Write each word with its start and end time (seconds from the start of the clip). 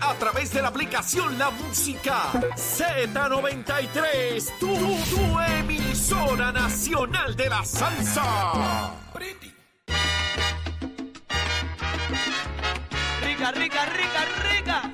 A 0.00 0.14
través 0.14 0.52
de 0.52 0.60
la 0.60 0.68
aplicación 0.68 1.38
La 1.38 1.50
Música 1.50 2.30
Z93. 2.56 4.58
Tu, 4.58 4.66
tu 4.66 5.40
emisora 5.58 6.52
nacional 6.52 7.34
de 7.36 7.48
la 7.48 7.64
salsa. 7.64 8.92
Rica, 13.22 13.52
rica, 13.52 13.86
rica, 13.86 14.24
rica. 14.42 14.90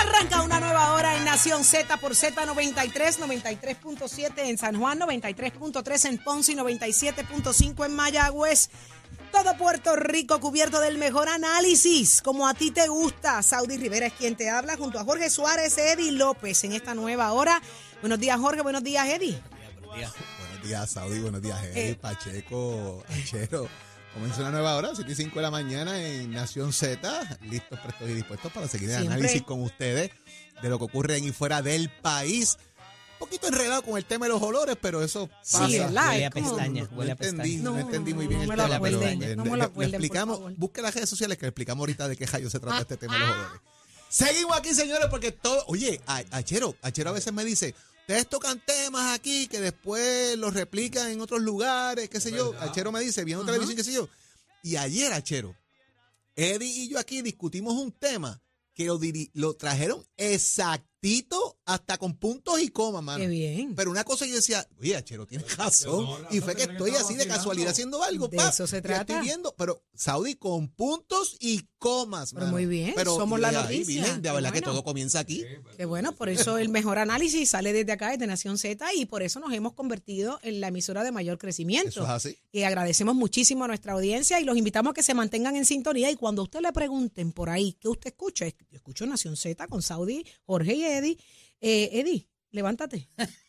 Arranca 0.00 0.42
una 0.42 0.60
nueva 0.60 0.92
hora 0.92 1.16
en 1.16 1.24
Nación 1.24 1.64
Z 1.64 1.96
por 1.96 2.12
Z93, 2.12 3.18
93.7 3.18 4.32
en 4.36 4.58
San 4.58 4.78
Juan, 4.78 5.00
93.3 5.00 6.08
en 6.08 6.18
Ponce 6.18 6.52
y 6.52 6.56
97.5 6.56 7.86
en 7.86 7.94
Mayagüez. 7.94 8.68
Todo 9.32 9.56
Puerto 9.56 9.96
Rico 9.96 10.40
cubierto 10.40 10.80
del 10.80 10.98
mejor 10.98 11.28
análisis, 11.28 12.20
como 12.22 12.48
a 12.48 12.54
ti 12.54 12.70
te 12.70 12.88
gusta. 12.88 13.42
Saudi 13.42 13.76
Rivera 13.78 14.06
es 14.06 14.12
quien 14.14 14.36
te 14.36 14.50
habla, 14.50 14.76
junto 14.76 14.98
a 14.98 15.04
Jorge 15.04 15.30
Suárez, 15.30 15.76
Eddie 15.78 16.12
López 16.12 16.64
en 16.64 16.72
esta 16.72 16.94
nueva 16.94 17.32
hora. 17.32 17.62
Buenos 18.00 18.18
días, 18.18 18.38
Jorge. 18.38 18.60
Buenos 18.62 18.82
días, 18.82 19.06
Eddie. 19.08 19.40
Buenos 19.86 20.62
días, 20.64 20.90
Saudi. 20.90 21.20
Buenos 21.20 21.42
días, 21.42 21.62
Eddie, 21.64 21.90
Eh. 21.90 21.94
Pacheco, 21.94 23.04
Achero. 23.08 23.68
Comienza 24.14 24.40
una 24.40 24.50
nueva 24.50 24.74
hora, 24.76 24.90
7 24.94 25.12
y 25.12 25.14
5 25.14 25.36
de 25.36 25.42
la 25.42 25.50
mañana 25.52 26.02
en 26.02 26.32
Nación 26.32 26.72
Z. 26.72 27.38
Listos, 27.42 27.78
prestos 27.78 28.08
y 28.10 28.14
dispuestos 28.14 28.52
para 28.52 28.66
seguir 28.66 28.90
el 28.90 28.96
Siempre. 28.96 29.14
análisis 29.14 29.42
con 29.42 29.62
ustedes 29.62 30.10
de 30.60 30.68
lo 30.68 30.78
que 30.78 30.84
ocurre 30.84 31.16
en 31.16 31.24
y 31.24 31.30
fuera 31.30 31.62
del 31.62 31.88
país. 31.90 32.58
Poquito 33.20 33.46
enredado 33.46 33.82
con 33.82 33.96
el 33.96 34.04
tema 34.04 34.26
de 34.26 34.30
los 34.32 34.42
olores, 34.42 34.76
pero 34.80 35.04
eso 35.04 35.28
pasa. 35.28 35.68
Sí. 35.68 35.78
Huele 35.78 36.24
a 36.26 36.30
pestañas, 36.30 36.90
No 36.90 36.96
huele 36.98 37.10
a 37.10 37.14
entendí, 37.14 37.36
pestañas. 37.42 37.62
no, 37.62 37.70
No, 37.74 37.78
entendí 37.78 38.14
muy 38.14 38.26
bien 38.26 38.40
no 38.46 38.52
el 38.52 38.58
tema, 38.58 38.80
pero 38.80 38.98
le- 39.00 39.86
explicamos, 39.86 40.56
busque 40.56 40.82
las 40.82 40.94
redes 40.94 41.08
sociales 41.08 41.38
que 41.38 41.42
le 41.44 41.48
explicamos 41.50 41.82
ahorita 41.82 42.08
de 42.08 42.16
qué 42.16 42.26
rayo 42.26 42.50
se 42.50 42.58
trata 42.58 42.80
este 42.80 42.96
tema 42.96 43.14
de 43.14 43.20
los 43.20 43.30
olores. 43.30 43.60
Seguimos 44.08 44.56
aquí, 44.56 44.74
señores, 44.74 45.06
porque 45.08 45.30
todo. 45.30 45.62
Oye, 45.68 46.00
a- 46.06 46.24
Achero, 46.32 46.74
Achero 46.82 47.10
a 47.10 47.12
veces 47.12 47.32
me 47.32 47.44
dice. 47.44 47.74
Ustedes 48.00 48.26
tocan 48.28 48.60
temas 48.66 49.14
aquí 49.14 49.46
que 49.46 49.60
después 49.60 50.36
los 50.36 50.52
replican 50.52 51.12
en 51.12 51.20
otros 51.20 51.40
lugares, 51.42 52.08
qué 52.08 52.20
sé 52.20 52.32
yo. 52.32 52.52
Achero 52.58 52.90
me 52.90 52.98
dice, 53.00 53.22
viendo 53.24 53.44
televisión, 53.44 53.76
qué 53.76 53.84
sé 53.84 53.92
yo. 53.92 54.08
Y 54.64 54.74
ayer, 54.76 55.12
Achero, 55.12 55.54
Eddie 56.34 56.66
y 56.68 56.88
yo 56.88 56.98
aquí 56.98 57.22
discutimos 57.22 57.74
un 57.74 57.92
tema 57.92 58.40
que 58.74 58.86
lo, 58.86 58.98
diri- 58.98 59.30
lo 59.34 59.54
trajeron 59.54 60.04
exactito 61.02 61.56
hasta 61.64 61.98
con 61.98 62.14
puntos 62.16 62.60
y 62.60 62.68
comas, 62.68 63.02
mano. 63.02 63.20
Qué 63.20 63.28
bien. 63.28 63.74
Pero 63.74 63.90
una 63.90 64.04
cosa 64.04 64.26
yo 64.26 64.34
decía, 64.34 64.66
oye, 64.80 64.96
Achero, 64.96 65.26
tienes 65.26 65.56
razón. 65.56 66.06
Y 66.30 66.40
fue 66.40 66.54
que 66.56 66.64
estoy 66.64 66.90
así 66.92 67.14
de 67.14 67.26
casualidad 67.26 67.70
haciendo 67.70 68.02
algo. 68.02 68.28
De 68.28 68.36
pa, 68.36 68.48
eso 68.48 68.66
se 68.66 68.82
trata. 68.82 69.00
Estoy 69.14 69.26
viendo, 69.26 69.54
pero 69.56 69.82
Saudi 69.94 70.34
con 70.34 70.68
puntos 70.68 71.36
y 71.40 71.62
comas, 71.78 72.32
Pero 72.32 72.46
mano. 72.46 72.56
muy 72.56 72.66
bien, 72.66 72.92
Pero 72.96 73.16
somos 73.16 73.38
la 73.40 73.48
ahí, 73.48 73.54
noticia. 73.54 73.84
Virgen, 74.02 74.22
de 74.22 74.28
Qué 74.28 74.34
verdad 74.34 74.52
que 74.52 74.60
todo 74.62 74.82
comienza 74.84 75.20
aquí. 75.20 75.44
Qué 75.76 75.84
bueno, 75.86 76.14
por 76.14 76.28
eso 76.28 76.58
el 76.58 76.68
mejor 76.70 76.98
análisis 76.98 77.48
sale 77.50 77.72
desde 77.72 77.92
acá, 77.92 78.10
desde 78.10 78.26
Nación 78.26 78.58
Z, 78.58 78.92
y 78.94 79.06
por 79.06 79.22
eso 79.22 79.40
nos 79.40 79.52
hemos 79.52 79.72
convertido 79.74 80.38
en 80.42 80.60
la 80.60 80.68
emisora 80.68 81.04
de 81.04 81.12
mayor 81.12 81.38
crecimiento. 81.38 81.88
Eso 81.88 82.02
es 82.04 82.08
así. 82.10 82.38
Y 82.52 82.62
agradecemos 82.64 83.14
muchísimo 83.14 83.64
a 83.64 83.68
nuestra 83.68 83.92
audiencia 83.92 84.40
y 84.40 84.44
los 84.44 84.56
invitamos 84.56 84.90
a 84.90 84.94
que 84.94 85.02
se 85.02 85.14
mantengan 85.14 85.56
en 85.56 85.64
sintonía. 85.64 86.10
Y 86.10 86.16
cuando 86.16 86.42
a 86.42 86.44
usted 86.44 86.60
le 86.60 86.72
pregunten 86.72 87.32
por 87.32 87.48
ahí 87.48 87.74
qué 87.80 87.88
usted 87.88 88.08
escucha, 88.10 88.46
es- 88.46 88.54
yo 88.70 88.76
escucho 88.76 89.06
Nación 89.06 89.36
Z 89.36 89.66
con 89.68 89.80
Saudi, 89.82 90.24
Jorge 90.44 90.74
y 90.74 90.84
Eddie. 90.98 91.18
Eh, 91.60 91.90
Eddie, 91.92 92.28
levántate. 92.50 93.08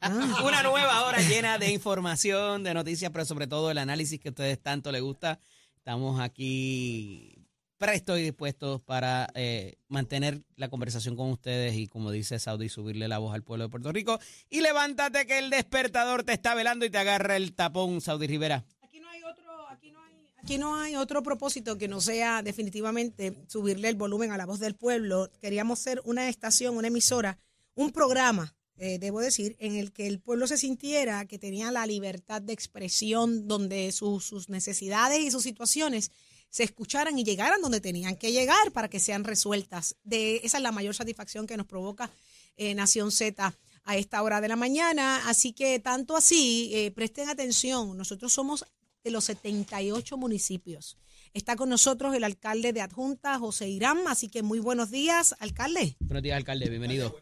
Ah, 0.00 0.42
Una 0.42 0.62
nueva 0.62 1.04
hora 1.04 1.20
llena 1.20 1.58
de 1.58 1.70
información, 1.70 2.64
de 2.64 2.72
noticias, 2.72 3.10
pero 3.12 3.26
sobre 3.26 3.46
todo 3.46 3.70
el 3.70 3.76
análisis 3.76 4.18
que 4.18 4.28
a 4.28 4.30
ustedes 4.30 4.58
tanto 4.58 4.90
les 4.90 5.02
gusta. 5.02 5.38
Estamos 5.76 6.18
aquí 6.18 7.40
prestos 7.80 8.18
y 8.18 8.22
dispuestos 8.22 8.80
para 8.82 9.26
eh, 9.34 9.76
mantener 9.88 10.42
la 10.56 10.68
conversación 10.68 11.16
con 11.16 11.30
ustedes 11.30 11.74
y, 11.74 11.88
como 11.88 12.10
dice 12.10 12.38
Saudi, 12.38 12.68
subirle 12.68 13.08
la 13.08 13.18
voz 13.18 13.34
al 13.34 13.42
pueblo 13.42 13.64
de 13.64 13.70
Puerto 13.70 13.90
Rico. 13.90 14.18
Y 14.50 14.60
levántate 14.60 15.26
que 15.26 15.38
el 15.38 15.48
despertador 15.48 16.22
te 16.22 16.32
está 16.34 16.54
velando 16.54 16.84
y 16.84 16.90
te 16.90 16.98
agarra 16.98 17.36
el 17.36 17.54
tapón, 17.54 18.02
Saudi 18.02 18.26
Rivera. 18.26 18.64
Aquí 18.82 19.00
no 19.00 19.08
hay 19.08 19.22
otro, 19.22 19.68
aquí 19.68 19.90
no 19.92 20.02
hay, 20.02 20.09
aquí 20.42 20.58
no 20.58 20.76
hay 20.76 20.96
otro 20.96 21.22
propósito 21.22 21.76
que 21.78 21.88
no 21.88 22.00
sea 22.00 22.42
definitivamente 22.42 23.34
subirle 23.48 23.88
el 23.88 23.96
volumen 23.96 24.32
a 24.32 24.36
la 24.36 24.46
voz 24.46 24.58
del 24.60 24.74
pueblo. 24.74 25.30
Queríamos 25.40 25.78
ser 25.78 26.00
una 26.04 26.28
estación, 26.28 26.76
una 26.76 26.88
emisora, 26.88 27.38
un 27.74 27.90
programa, 27.92 28.54
eh, 28.76 28.98
debo 28.98 29.20
decir, 29.20 29.56
en 29.60 29.76
el 29.76 29.92
que 29.92 30.06
el 30.06 30.20
pueblo 30.20 30.46
se 30.46 30.56
sintiera 30.56 31.26
que 31.26 31.38
tenía 31.38 31.70
la 31.70 31.86
libertad 31.86 32.40
de 32.40 32.52
expresión, 32.54 33.46
donde 33.46 33.92
sus- 33.92 34.48
necesidades 34.48 35.20
y 35.20 35.30
sus 35.30 35.42
situaciones 35.42 36.10
se 36.48 36.64
escucharan 36.64 37.18
y 37.18 37.22
llegaran 37.24 37.60
donde 37.60 37.80
tenían 37.80 38.16
que 38.16 38.32
llegar 38.32 38.72
para 38.72 38.88
que 38.88 38.98
sean 38.98 39.24
resueltas. 39.24 39.96
De, 40.02 40.40
esa 40.42 40.56
es 40.56 40.62
la 40.62 40.72
mayor 40.72 40.94
satisfacción 40.94 41.46
que 41.46 41.56
nos 41.56 41.66
provoca 41.66 42.10
eh, 42.56 42.74
Nación 42.74 43.12
Z 43.12 43.54
a 43.84 43.96
esta 43.96 44.22
hora 44.22 44.40
de 44.40 44.48
la 44.48 44.56
mañana. 44.56 45.28
Así 45.28 45.52
que 45.52 45.78
tanto 45.78 46.16
así, 46.16 46.70
eh, 46.74 46.90
presten 46.90 47.28
atención, 47.28 47.96
nosotros 47.96 48.32
somos 48.32 48.64
de 49.02 49.10
los 49.10 49.24
78 49.24 50.16
municipios. 50.16 50.98
Está 51.32 51.56
con 51.56 51.68
nosotros 51.68 52.14
el 52.14 52.24
alcalde 52.24 52.72
de 52.72 52.80
Adjunta, 52.80 53.38
José 53.38 53.68
Irán, 53.68 53.98
así 54.06 54.28
que 54.28 54.42
muy 54.42 54.58
buenos 54.58 54.90
días, 54.90 55.34
alcalde. 55.38 55.96
Buenos 56.00 56.22
días, 56.22 56.36
alcalde. 56.36 56.68
Bienvenido. 56.68 57.14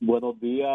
Buenos 0.00 0.38
días, 0.38 0.68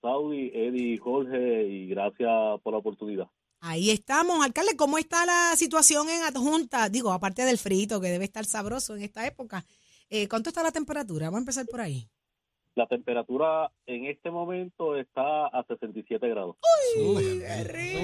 Saudi, 0.00 0.50
Eddie 0.54 0.94
y 0.94 0.98
Jorge, 0.98 1.66
y 1.66 1.88
gracias 1.88 2.60
por 2.62 2.72
la 2.72 2.78
oportunidad. 2.78 3.26
Ahí 3.60 3.90
estamos, 3.90 4.44
alcalde, 4.44 4.76
¿cómo 4.76 4.98
está 4.98 5.26
la 5.26 5.56
situación 5.56 6.08
en 6.08 6.22
Adjunta? 6.22 6.88
Digo, 6.88 7.10
aparte 7.12 7.42
del 7.42 7.58
frito, 7.58 8.00
que 8.00 8.08
debe 8.08 8.24
estar 8.24 8.44
sabroso 8.44 8.94
en 8.94 9.02
esta 9.02 9.26
época. 9.26 9.64
Eh, 10.10 10.28
¿Cuánto 10.28 10.50
está 10.50 10.62
la 10.62 10.70
temperatura? 10.70 11.26
Vamos 11.26 11.38
a 11.38 11.40
empezar 11.40 11.66
por 11.66 11.80
ahí. 11.80 12.08
La 12.78 12.86
temperatura 12.86 13.72
en 13.86 14.04
este 14.04 14.30
momento 14.30 14.94
está 14.96 15.46
a 15.48 15.64
67 15.66 16.28
grados. 16.28 16.54
Uy, 16.96 17.42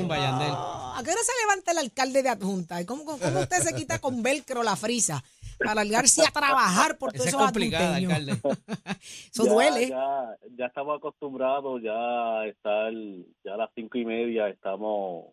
un 0.01 0.09
bayandel. 0.09 0.51
¿A 0.51 1.01
qué 1.05 1.11
hora 1.13 1.21
se 1.23 1.33
levanta 1.47 1.71
el 1.71 1.79
alcalde 1.79 2.25
de 2.25 2.29
Adjunta? 2.29 2.81
¿Y 2.83 2.85
¿Cómo, 2.85 3.05
cómo 3.05 3.21
usted 3.39 3.59
se 3.59 3.73
quita 3.77 4.01
con 4.01 4.21
velcro 4.25 4.65
la 4.65 4.75
frisa 4.75 5.23
para 5.61 5.77
largarse 5.85 6.23
a 6.27 6.33
trabajar 6.33 6.99
por 6.99 7.13
todos 7.13 7.27
es 7.27 7.33
esos 7.35 7.41
alcalde. 7.41 8.33
Eso 9.33 9.45
Ya- 9.45 9.53
duele. 9.53 9.89
Ya, 9.91 10.37
ya 10.59 10.67
estamos 10.67 10.97
acostumbrados, 10.99 11.81
ya 11.81 12.45
está 12.47 12.89
el- 12.89 13.29
ya 13.45 13.55
a 13.55 13.59
las 13.59 13.71
cinco 13.77 13.97
y 13.97 14.05
media 14.05 14.49
estamos, 14.49 15.27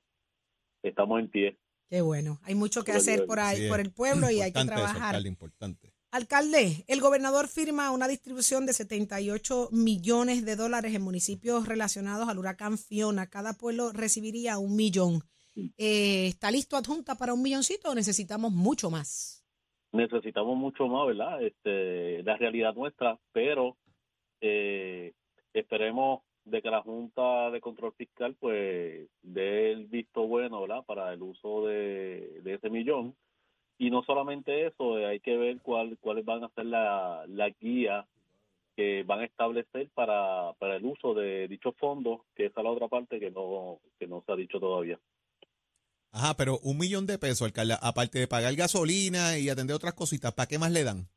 estamos 0.84 1.20
en 1.20 1.32
pie. 1.32 1.58
Qué 1.90 2.02
bueno. 2.02 2.40
Hay 2.44 2.54
mucho 2.54 2.84
que 2.84 2.92
hacer 2.92 3.26
por 3.26 3.40
ahí, 3.40 3.58
Sí, 3.64 3.68
por 3.70 3.80
es 3.80 3.88
el 3.88 3.92
pueblo 3.92 4.30
y 4.30 4.40
hay 4.42 4.52
que 4.54 4.60
importante 4.60 4.74
eso, 4.76 4.84
trabajar. 4.84 5.08
alcalde, 5.16 5.30
importante. 5.30 5.91
Alcalde, 6.12 6.84
el 6.90 7.00
gobernador 7.00 7.48
firma 7.48 7.90
una 7.90 8.10
distribución 8.10 8.66
de 8.66 8.74
78 8.74 9.70
millones 9.72 10.44
de 10.44 10.58
dólares 10.58 10.94
en 10.94 11.02
municipios 11.02 11.66
relacionados 11.70 12.28
al 12.28 12.38
huracán 12.38 12.78
Fiona. 12.78 13.30
Cada 13.30 13.54
pueblo 13.54 13.94
recibiría 13.94 14.58
un 14.58 14.76
millón. 14.76 15.22
Eh, 15.78 16.28
¿Está 16.28 16.52
listo 16.52 16.76
adjunta 16.76 17.16
para 17.16 17.34
un 17.34 17.42
milloncito 17.42 17.90
o 17.90 17.96
necesitamos 17.96 18.52
mucho 18.52 18.90
más? 18.90 19.46
Necesitamos 19.94 20.58
mucho 20.58 20.86
más, 20.88 21.08
¿verdad? 21.08 21.42
Este, 21.42 22.22
la 22.24 22.36
realidad 22.36 22.74
nuestra, 22.76 23.18
pero 23.32 23.78
eh, 24.42 25.14
esperemos 25.54 26.24
de 26.44 26.62
que 26.62 26.72
la 26.72 26.82
Junta 26.82 27.52
de 27.52 27.62
Control 27.62 27.94
Fiscal 27.94 28.36
pues 28.38 29.08
dé 29.22 29.72
el 29.72 29.86
visto 29.86 30.28
bueno, 30.28 30.60
¿verdad? 30.60 30.84
Para 30.86 31.14
el 31.14 31.22
uso 31.22 31.68
de, 31.68 32.42
de 32.44 32.56
ese 32.56 32.70
millón. 32.70 33.16
Y 33.82 33.90
no 33.90 34.04
solamente 34.04 34.68
eso, 34.68 35.00
eh, 35.00 35.08
hay 35.08 35.20
que 35.22 35.36
ver 35.36 35.60
cuál, 35.60 35.98
cuáles 36.00 36.24
van 36.24 36.44
a 36.44 36.50
ser 36.50 36.68
la, 36.68 37.26
la 37.28 37.50
guía 37.50 38.06
que 38.76 39.02
van 39.02 39.22
a 39.22 39.26
establecer 39.26 39.90
para, 39.96 40.54
para 40.60 40.76
el 40.76 40.86
uso 40.86 41.16
de 41.16 41.48
dichos 41.48 41.74
fondos, 41.80 42.22
que 42.36 42.46
esa 42.46 42.60
es 42.60 42.64
la 42.64 42.70
otra 42.70 42.90
parte 42.90 43.20
que 43.20 43.32
no, 43.32 43.80
que 43.98 44.06
no 44.06 44.22
se 44.24 44.34
ha 44.34 44.36
dicho 44.36 44.60
todavía. 44.60 45.00
Ajá, 46.12 46.36
pero 46.38 46.60
un 46.62 46.78
millón 46.78 47.08
de 47.08 47.18
pesos, 47.18 47.42
alcalde, 47.42 47.76
aparte 47.82 48.20
de 48.20 48.28
pagar 48.28 48.54
gasolina 48.54 49.40
y 49.40 49.50
atender 49.50 49.76
otras 49.76 49.96
cositas, 49.96 50.32
¿para 50.32 50.48
qué 50.48 50.60
más 50.60 50.72
le 50.72 50.84
dan? 50.84 51.08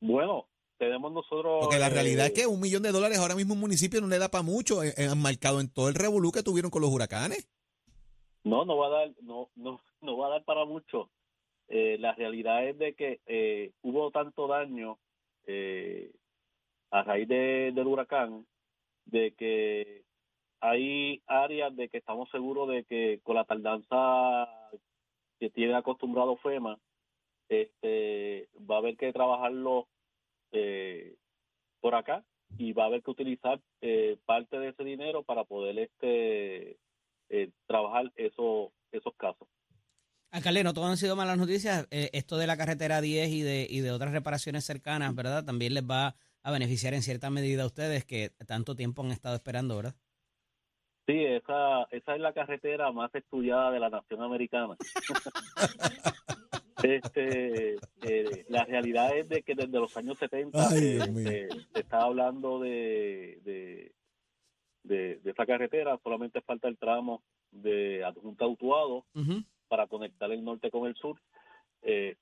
Bueno, 0.00 0.46
tenemos 0.76 1.10
nosotros... 1.10 1.60
Porque 1.62 1.78
la 1.78 1.86
eh, 1.86 1.90
realidad 1.90 2.26
es 2.26 2.32
que 2.32 2.46
un 2.46 2.60
millón 2.60 2.82
de 2.82 2.92
dólares 2.92 3.18
ahora 3.18 3.34
mismo 3.34 3.54
un 3.54 3.60
municipio 3.60 4.02
no 4.02 4.08
le 4.08 4.18
da 4.18 4.28
para 4.28 4.42
mucho, 4.42 4.82
eh, 4.82 4.92
eh, 4.98 5.08
marcado 5.16 5.60
en 5.60 5.72
todo 5.72 5.88
el 5.88 5.94
revolú 5.94 6.32
que 6.32 6.42
tuvieron 6.42 6.70
con 6.70 6.82
los 6.82 6.90
huracanes. 6.90 7.48
No, 8.44 8.66
no 8.66 8.76
va 8.76 8.88
a 8.88 8.90
dar, 8.90 9.14
no, 9.22 9.48
no, 9.56 9.80
no 10.02 10.18
va 10.18 10.26
a 10.26 10.30
dar 10.30 10.44
para 10.44 10.66
mucho. 10.66 11.10
Eh, 11.68 11.96
la 11.98 12.14
realidad 12.14 12.66
es 12.68 12.78
de 12.78 12.94
que 12.94 13.20
eh, 13.26 13.72
hubo 13.82 14.10
tanto 14.10 14.46
daño 14.46 14.98
eh, 15.46 16.12
a 16.90 17.02
raíz 17.02 17.28
de- 17.28 17.72
del 17.74 17.86
huracán, 17.86 18.46
de 19.06 19.32
que 19.34 20.04
hay 20.60 21.22
áreas 21.26 21.74
de 21.76 21.88
que 21.88 21.98
estamos 21.98 22.30
seguros 22.30 22.68
de 22.68 22.84
que 22.84 23.20
con 23.22 23.36
la 23.36 23.44
tardanza 23.44 24.48
que 25.38 25.50
tiene 25.50 25.74
acostumbrado 25.74 26.36
FEMA, 26.36 26.78
este, 27.48 28.48
va 28.70 28.76
a 28.76 28.78
haber 28.78 28.96
que 28.96 29.12
trabajarlo 29.12 29.88
eh, 30.52 31.16
por 31.80 31.94
acá 31.94 32.24
y 32.56 32.72
va 32.72 32.84
a 32.84 32.86
haber 32.86 33.02
que 33.02 33.10
utilizar 33.10 33.60
eh, 33.80 34.16
parte 34.24 34.58
de 34.58 34.68
ese 34.68 34.84
dinero 34.84 35.22
para 35.24 35.44
poder 35.44 35.78
este 35.78 36.78
eh, 37.28 37.50
trabajar 37.66 38.10
esos 38.16 38.70
esos 38.92 39.14
casos. 39.16 39.48
Alcalde, 40.34 40.64
no 40.64 40.74
todo 40.74 40.86
han 40.86 40.96
sido 40.96 41.14
malas 41.14 41.38
noticias. 41.38 41.86
Eh, 41.92 42.10
esto 42.12 42.36
de 42.36 42.48
la 42.48 42.56
carretera 42.56 43.00
10 43.00 43.28
y 43.30 43.42
de, 43.42 43.68
y 43.70 43.78
de 43.80 43.92
otras 43.92 44.10
reparaciones 44.10 44.64
cercanas, 44.64 45.14
¿verdad? 45.14 45.44
También 45.44 45.74
les 45.74 45.84
va 45.84 46.16
a 46.42 46.50
beneficiar 46.50 46.92
en 46.92 47.02
cierta 47.02 47.30
medida 47.30 47.62
a 47.62 47.66
ustedes 47.66 48.04
que 48.04 48.30
tanto 48.44 48.74
tiempo 48.74 49.04
han 49.04 49.12
estado 49.12 49.36
esperando, 49.36 49.76
¿verdad? 49.76 49.94
Sí, 51.06 51.24
esa, 51.24 51.84
esa 51.92 52.14
es 52.16 52.20
la 52.20 52.32
carretera 52.32 52.90
más 52.90 53.14
estudiada 53.14 53.70
de 53.70 53.78
la 53.78 53.90
nación 53.90 54.22
americana. 54.22 54.74
este, 56.82 57.76
eh, 58.02 58.44
la 58.48 58.64
realidad 58.64 59.16
es 59.16 59.28
de 59.28 59.42
que 59.42 59.54
desde 59.54 59.78
los 59.78 59.96
años 59.96 60.18
70 60.18 60.68
Ay, 60.68 60.98
eh, 61.00 61.10
mío. 61.12 61.30
se, 61.30 61.48
se 61.74 61.80
está 61.80 62.00
hablando 62.00 62.58
de, 62.58 63.38
de, 63.44 63.92
de, 64.82 65.20
de 65.22 65.30
esa 65.30 65.46
carretera, 65.46 65.96
solamente 66.02 66.40
falta 66.40 66.66
el 66.66 66.76
tramo 66.76 67.22
de 67.52 68.02
Adjunta 68.04 68.48
Utuado 68.48 69.06
Ujú. 69.14 69.44
Para 69.68 69.86
conectar 69.86 70.30
el 70.30 70.44
norte 70.44 70.70
con 70.70 70.86
el 70.86 70.94
sur. 70.96 71.20
Eh, 71.82 72.16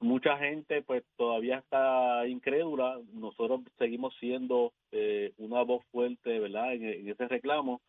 mucha 0.00 0.38
gente 0.38 0.82
pues 0.82 1.04
todavía 1.16 1.58
está 1.58 2.26
incrédula, 2.26 2.98
nosotros 3.12 3.60
seguimos 3.78 4.14
siendo 4.18 4.72
eh, 4.92 5.32
una 5.38 5.62
voz 5.62 5.84
fuerte, 5.92 6.40
¿verdad? 6.40 6.74
En, 6.74 7.08
ese 7.08 7.28
reclamo. 7.28 7.80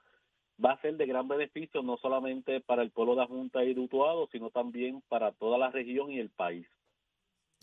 Va 0.64 0.74
a 0.74 0.82
ser 0.82 0.96
de 0.96 1.08
gran 1.08 1.28
beneficio 1.28 1.82
no 1.82 1.98
solamente 1.98 2.62
para 2.62 2.84
el 2.84 2.92
pueblo 2.92 3.16
de 3.16 3.26
Junta 3.26 3.64
y 3.64 3.74
de 3.74 3.82
Utuado, 3.82 4.28
sino 4.32 4.52
también 4.52 5.02
para 5.08 5.32
toda 5.32 5.58
la 5.58 5.72
región 5.72 6.12
y 6.12 6.20
el 6.20 6.30
país. 6.30 6.68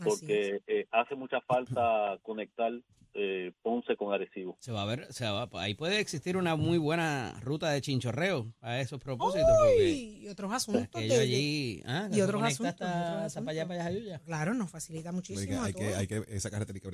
Porque 0.05 0.61
eh, 0.67 0.87
hace 0.91 1.15
mucha 1.15 1.41
falta 1.43 2.19
conectar 2.23 2.73
eh, 3.15 3.53
Ponce 3.63 3.97
con 3.97 4.13
Arecibo. 4.13 4.57
Se 4.61 4.71
va 4.71 4.83
a 4.83 4.85
ver, 4.85 5.13
se 5.13 5.25
va, 5.25 5.49
ahí 5.55 5.75
puede 5.75 5.99
existir 5.99 6.37
una 6.37 6.55
muy 6.57 6.79
buena 6.79 7.39
ruta 7.41 7.71
de 7.71 7.81
chinchorreo 7.81 8.53
a 8.61 8.79
esos 8.81 9.01
propósitos. 9.01 9.49
Uy, 9.77 10.21
y 10.23 10.29
otros 10.29 10.53
asuntos. 10.53 11.01
de- 11.03 11.15
allí, 11.19 11.83
ah, 11.87 12.09
y 12.13 12.21
otros 12.21 12.43
asuntos, 12.43 12.67
hasta, 12.75 13.13
otros 13.15 13.23
hasta 13.25 13.41
para 13.41 13.51
allá, 13.53 13.67
para. 13.67 14.19
Claro, 14.21 14.55
nos 14.55 14.71
facilita 14.71 15.11
muchísimo. 15.11 15.63
hay 15.63 15.73
a 15.73 15.75
que, 15.75 15.95
hay 15.95 16.07
que, 16.07 16.25
esa. 16.29 16.51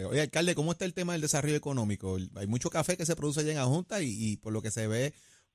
Oye, 0.08 0.20
alcalde, 0.22 0.54
¿cómo 0.54 0.72
está 0.72 0.84
el 0.86 0.94
tema 0.94 1.12
del 1.12 1.20
desarrollo 1.20 1.56
económico? 1.56 2.16
Hay 2.36 2.46
mucho 2.46 2.70
café 2.70 2.96
que 2.96 3.04
se 3.04 3.16
produce 3.16 3.40
allá 3.40 3.50
en 3.50 3.58
la 3.58 3.64
Junta 3.64 4.00
y, 4.00 4.06
y 4.16 4.36
por 4.38 4.52
lo 4.52 4.62
que 4.62 4.70
se 4.70 4.86
ve 4.86 5.12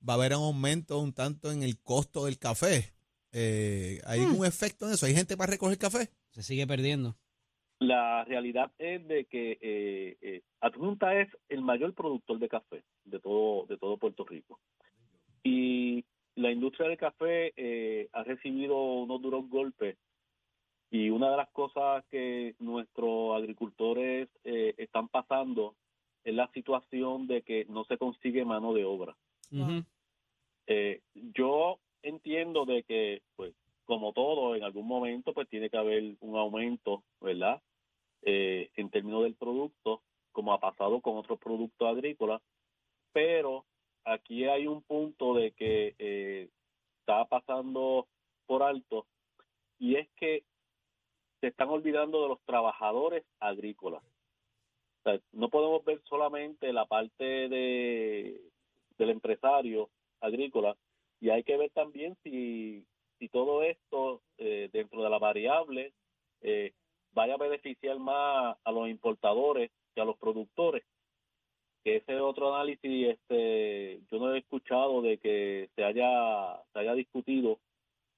va 0.08 0.14
a 0.14 0.18
haber 0.18 0.34
un 0.36 0.44
aumento 0.44 1.00
un 1.00 1.14
tanto 1.14 1.52
en 1.52 1.64
el 1.64 1.80
costo 1.80 2.26
del 2.26 2.38
café. 2.38 2.94
Eh, 3.32 4.02
¿Hay 4.06 4.20
Hmm. 4.20 4.30
algún 4.32 4.46
efecto 4.46 4.88
en 4.88 4.94
eso? 4.94 5.06
¿Hay 5.06 5.16
gente 5.16 5.36
para 5.38 5.52
recoger 5.52 5.78
café? 5.78 6.10
Se 6.32 6.44
sigue 6.44 6.68
perdiendo. 6.68 7.18
La 7.80 8.26
realidad 8.26 8.72
es 8.78 9.08
de 9.08 9.26
que 9.26 9.58
eh, 9.62 10.18
eh, 10.22 10.42
Adjunta 10.60 11.20
es 11.20 11.30
el 11.48 11.62
mayor 11.62 11.94
productor 11.94 12.38
de 12.40 12.50
café 12.50 12.84
de 13.06 13.20
todo 13.20 13.66
de 13.68 13.78
todo 13.78 13.98
Puerto 13.98 14.26
Rico 14.26 14.60
y 15.44 16.04
la 16.36 16.52
industria 16.52 16.88
del 16.88 16.98
café 16.98 17.54
eh, 17.58 18.10
ha 18.14 18.24
recibido 18.24 18.76
unos 18.76 19.22
duros 19.22 19.50
golpes 19.50 19.98
y 20.92 21.10
una 21.10 21.30
de 21.30 21.38
las 21.38 21.50
cosas 21.50 22.04
que 22.10 22.56
nuestros 22.60 23.38
agricultores 23.38 24.30
eh, 24.44 24.74
están 24.78 25.08
pasando 25.08 25.76
es 26.24 26.34
la 26.34 26.50
situación 26.54 27.28
de 27.28 27.42
que 27.42 27.66
no 27.66 27.84
se 27.86 27.98
consigue 27.98 28.46
mano 28.46 28.74
de 28.74 28.86
obra. 28.86 29.16
Eh, 30.68 31.02
yo 31.14 31.80
entiendo 32.04 32.66
de 32.66 32.84
que, 32.84 33.22
pues, 33.36 33.54
como 33.86 34.14
todo, 34.14 34.56
en 34.56 34.64
algún 34.64 34.88
momento, 34.88 35.34
pues, 35.34 35.48
tiene 35.50 35.70
que 35.70 35.78
haber 35.78 36.16
un 36.20 36.38
aumento, 36.38 37.04
¿verdad? 37.22 37.62
Eh, 38.24 38.70
en 38.76 38.90
términos 38.90 39.24
del 39.24 39.36
producto, 39.36 40.02
como 40.32 40.54
ha 40.54 40.60
pasado 40.60 41.02
con 41.02 41.18
otros 41.18 41.40
productos 41.40 41.88
agrícolas, 41.88 42.42
pero 43.14 43.66
aquí 44.04 44.46
hay 44.46 44.68
un 44.68 44.82
punto 44.82 45.34
de 45.34 45.52
que 45.52 45.96
eh, 45.98 46.50
está 47.00 47.26
pasando 47.26 48.08
por 48.46 48.64
alto 48.64 49.06
y 49.78 49.96
es 49.96 50.10
que 50.18 50.44
se 51.40 51.48
están 51.48 51.70
olvidando 51.70 52.22
de 52.22 52.30
los 52.30 52.42
trabajadores 52.42 53.24
agrícolas. 53.40 54.04
No 55.32 55.50
podemos 55.50 55.84
ver 55.86 56.02
solamente 56.04 56.72
la 56.74 56.86
parte 56.86 57.24
de 57.24 58.42
del 58.98 59.10
empresario 59.10 59.90
agrícola 60.20 60.76
y 61.22 61.30
hay 61.30 61.44
que 61.44 61.58
ver 61.58 61.72
también 61.72 62.18
si, 62.22 62.86
si 63.18 63.30
todo 63.30 63.64
esto 63.64 64.22
eh, 64.38 64.70
dentro 64.72 65.02
de 65.02 65.10
la 65.10 65.18
variable 65.18 65.94
eh, 66.42 66.74
vaya 67.14 67.36
a 67.36 67.38
beneficiar 67.38 68.00
más 68.00 68.58
a 68.64 68.72
los 68.72 68.90
importadores 68.90 69.72
que 69.94 70.02
a 70.02 70.06
los 70.06 70.18
productores 70.18 70.84
que 71.84 71.98
ese 71.98 72.16
es 72.16 72.22
otro 72.22 72.54
análisis 72.54 73.10
este 73.10 74.02
yo 74.12 74.20
no 74.20 74.34
he 74.34 74.40
escuchado 74.40 75.02
de 75.02 75.18
que 75.18 75.70
se 75.76 75.84
haya 75.84 76.62
se 76.74 76.80
haya 76.80 76.94
discutido 76.94 77.60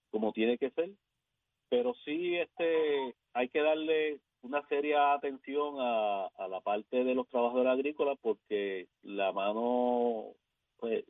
como 0.09 0.31
tiene 0.33 0.57
que 0.57 0.71
ser 0.71 0.89
pero 1.69 1.93
sí 2.05 2.35
este 2.35 3.15
hay 3.33 3.49
que 3.49 3.61
darle 3.61 4.19
una 4.41 4.67
seria 4.67 5.13
atención 5.13 5.75
a, 5.79 6.25
a 6.25 6.47
la 6.47 6.61
parte 6.61 7.03
de 7.03 7.13
los 7.13 7.27
trabajadores 7.29 7.71
agrícolas 7.71 8.17
porque 8.21 8.87
la 9.03 9.31
mano 9.31 10.33
pues, 10.77 11.05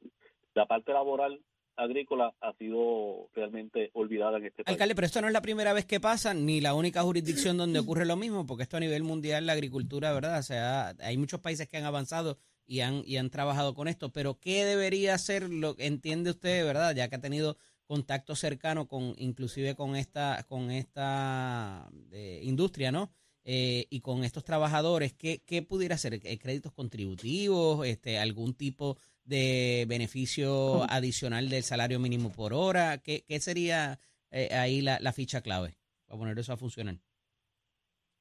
la 0.54 0.66
parte 0.66 0.92
laboral 0.92 1.42
agrícola 1.78 2.34
ha 2.42 2.54
sido 2.54 3.30
realmente 3.34 3.90
olvidada 3.94 4.38
en 4.38 4.46
este 4.46 4.64
país. 4.64 4.71
Alcalde, 4.82 4.96
pero 4.96 5.06
esto 5.06 5.22
no 5.22 5.28
es 5.28 5.34
la 5.34 5.44
primera 5.44 5.74
vez 5.74 5.86
que 5.86 6.00
pasa, 6.00 6.34
ni 6.34 6.60
la 6.60 6.74
única 6.74 7.04
jurisdicción 7.04 7.56
donde 7.56 7.78
ocurre 7.78 8.04
lo 8.04 8.16
mismo, 8.16 8.48
porque 8.48 8.64
esto 8.64 8.78
a 8.78 8.80
nivel 8.80 9.04
mundial, 9.04 9.46
la 9.46 9.54
agricultura, 9.54 10.12
¿verdad? 10.12 10.40
O 10.40 10.44
sea, 10.44 10.96
hay 11.02 11.18
muchos 11.18 11.40
países 11.40 11.68
que 11.68 11.78
han 11.78 11.84
avanzado 11.84 12.40
y 12.66 12.80
han, 12.80 13.04
y 13.06 13.18
han 13.18 13.30
trabajado 13.30 13.76
con 13.76 13.88
esto, 13.88 14.12
pero 14.12 14.40
¿qué 14.40 14.66
debería 14.66 15.16
ser 15.20 15.52
lo 15.52 15.76
que 15.76 15.86
entiende 15.86 16.32
usted, 16.32 16.66
¿verdad? 16.66 16.96
Ya 16.96 17.10
que 17.10 17.16
ha 17.18 17.22
tenido 17.22 17.58
contacto 17.86 18.36
cercano 18.36 18.88
con, 18.88 19.14
inclusive 19.20 19.76
con 19.76 19.96
esta, 19.96 20.48
con 20.50 20.72
esta 20.72 21.88
eh, 22.12 22.40
industria, 22.42 22.92
¿no? 22.92 23.12
Eh, 23.44 23.86
y 23.92 24.00
con 24.00 24.24
estos 24.24 24.44
trabajadores, 24.44 25.14
¿qué, 25.14 25.44
qué 25.46 25.62
pudiera 25.62 25.96
ser? 26.00 26.20
Eh, 26.24 26.40
¿Créditos 26.40 26.72
contributivos? 26.72 27.86
este 27.86 28.18
¿Algún 28.18 28.56
tipo 28.56 28.98
de 29.26 29.86
beneficio 29.88 30.90
adicional 30.92 31.50
del 31.50 31.64
salario 31.64 32.00
mínimo 32.00 32.32
por 32.32 32.52
hora? 32.54 32.98
¿Qué, 32.98 33.24
qué 33.28 33.40
sería 33.40 34.00
eh, 34.32 34.50
ahí 34.54 34.82
la, 34.82 35.00
la 35.00 35.14
ficha 35.14 35.42
clave 35.42 35.76
para 36.08 36.20
poner 36.20 36.40
eso 36.40 36.54
a 36.54 36.58
funcionar? 36.58 36.96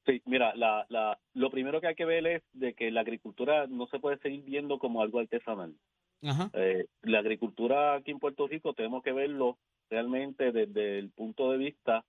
Sí, 0.05 0.21
mira, 0.25 0.55
la, 0.55 0.85
la, 0.89 1.19
lo 1.33 1.51
primero 1.51 1.79
que 1.79 1.87
hay 1.87 1.95
que 1.95 2.05
ver 2.05 2.25
es 2.25 2.43
de 2.53 2.73
que 2.73 2.89
la 2.89 3.01
agricultura 3.01 3.67
no 3.67 3.87
se 3.87 3.99
puede 3.99 4.17
seguir 4.17 4.41
viendo 4.43 4.79
como 4.79 5.01
algo 5.01 5.19
artesanal. 5.19 5.75
Ajá. 6.23 6.49
Eh, 6.53 6.85
la 7.03 7.19
agricultura 7.19 7.95
aquí 7.95 8.11
en 8.11 8.19
Puerto 8.19 8.47
Rico 8.47 8.73
tenemos 8.73 9.03
que 9.03 9.11
verlo 9.11 9.57
realmente 9.89 10.51
desde 10.51 10.99
el 10.99 11.11
punto 11.11 11.51
de 11.51 11.57
vista 11.57 12.03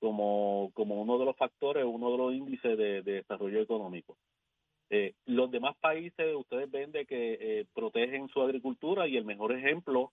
como, 0.00 0.70
como 0.74 1.00
uno 1.00 1.18
de 1.18 1.24
los 1.26 1.36
factores, 1.36 1.84
uno 1.84 2.10
de 2.10 2.18
los 2.18 2.34
índices 2.34 2.76
de, 2.76 3.02
de 3.02 3.12
desarrollo 3.12 3.60
económico. 3.60 4.16
Eh, 4.90 5.14
los 5.26 5.50
demás 5.50 5.76
países, 5.80 6.34
ustedes 6.34 6.70
ven 6.70 6.90
de 6.90 7.06
que 7.06 7.38
eh, 7.40 7.66
protegen 7.72 8.28
su 8.28 8.42
agricultura 8.42 9.06
y 9.06 9.16
el 9.16 9.24
mejor 9.24 9.52
ejemplo 9.52 10.12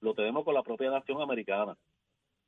lo 0.00 0.14
tenemos 0.14 0.44
con 0.44 0.54
la 0.54 0.62
propia 0.62 0.90
nación 0.90 1.22
americana, 1.22 1.76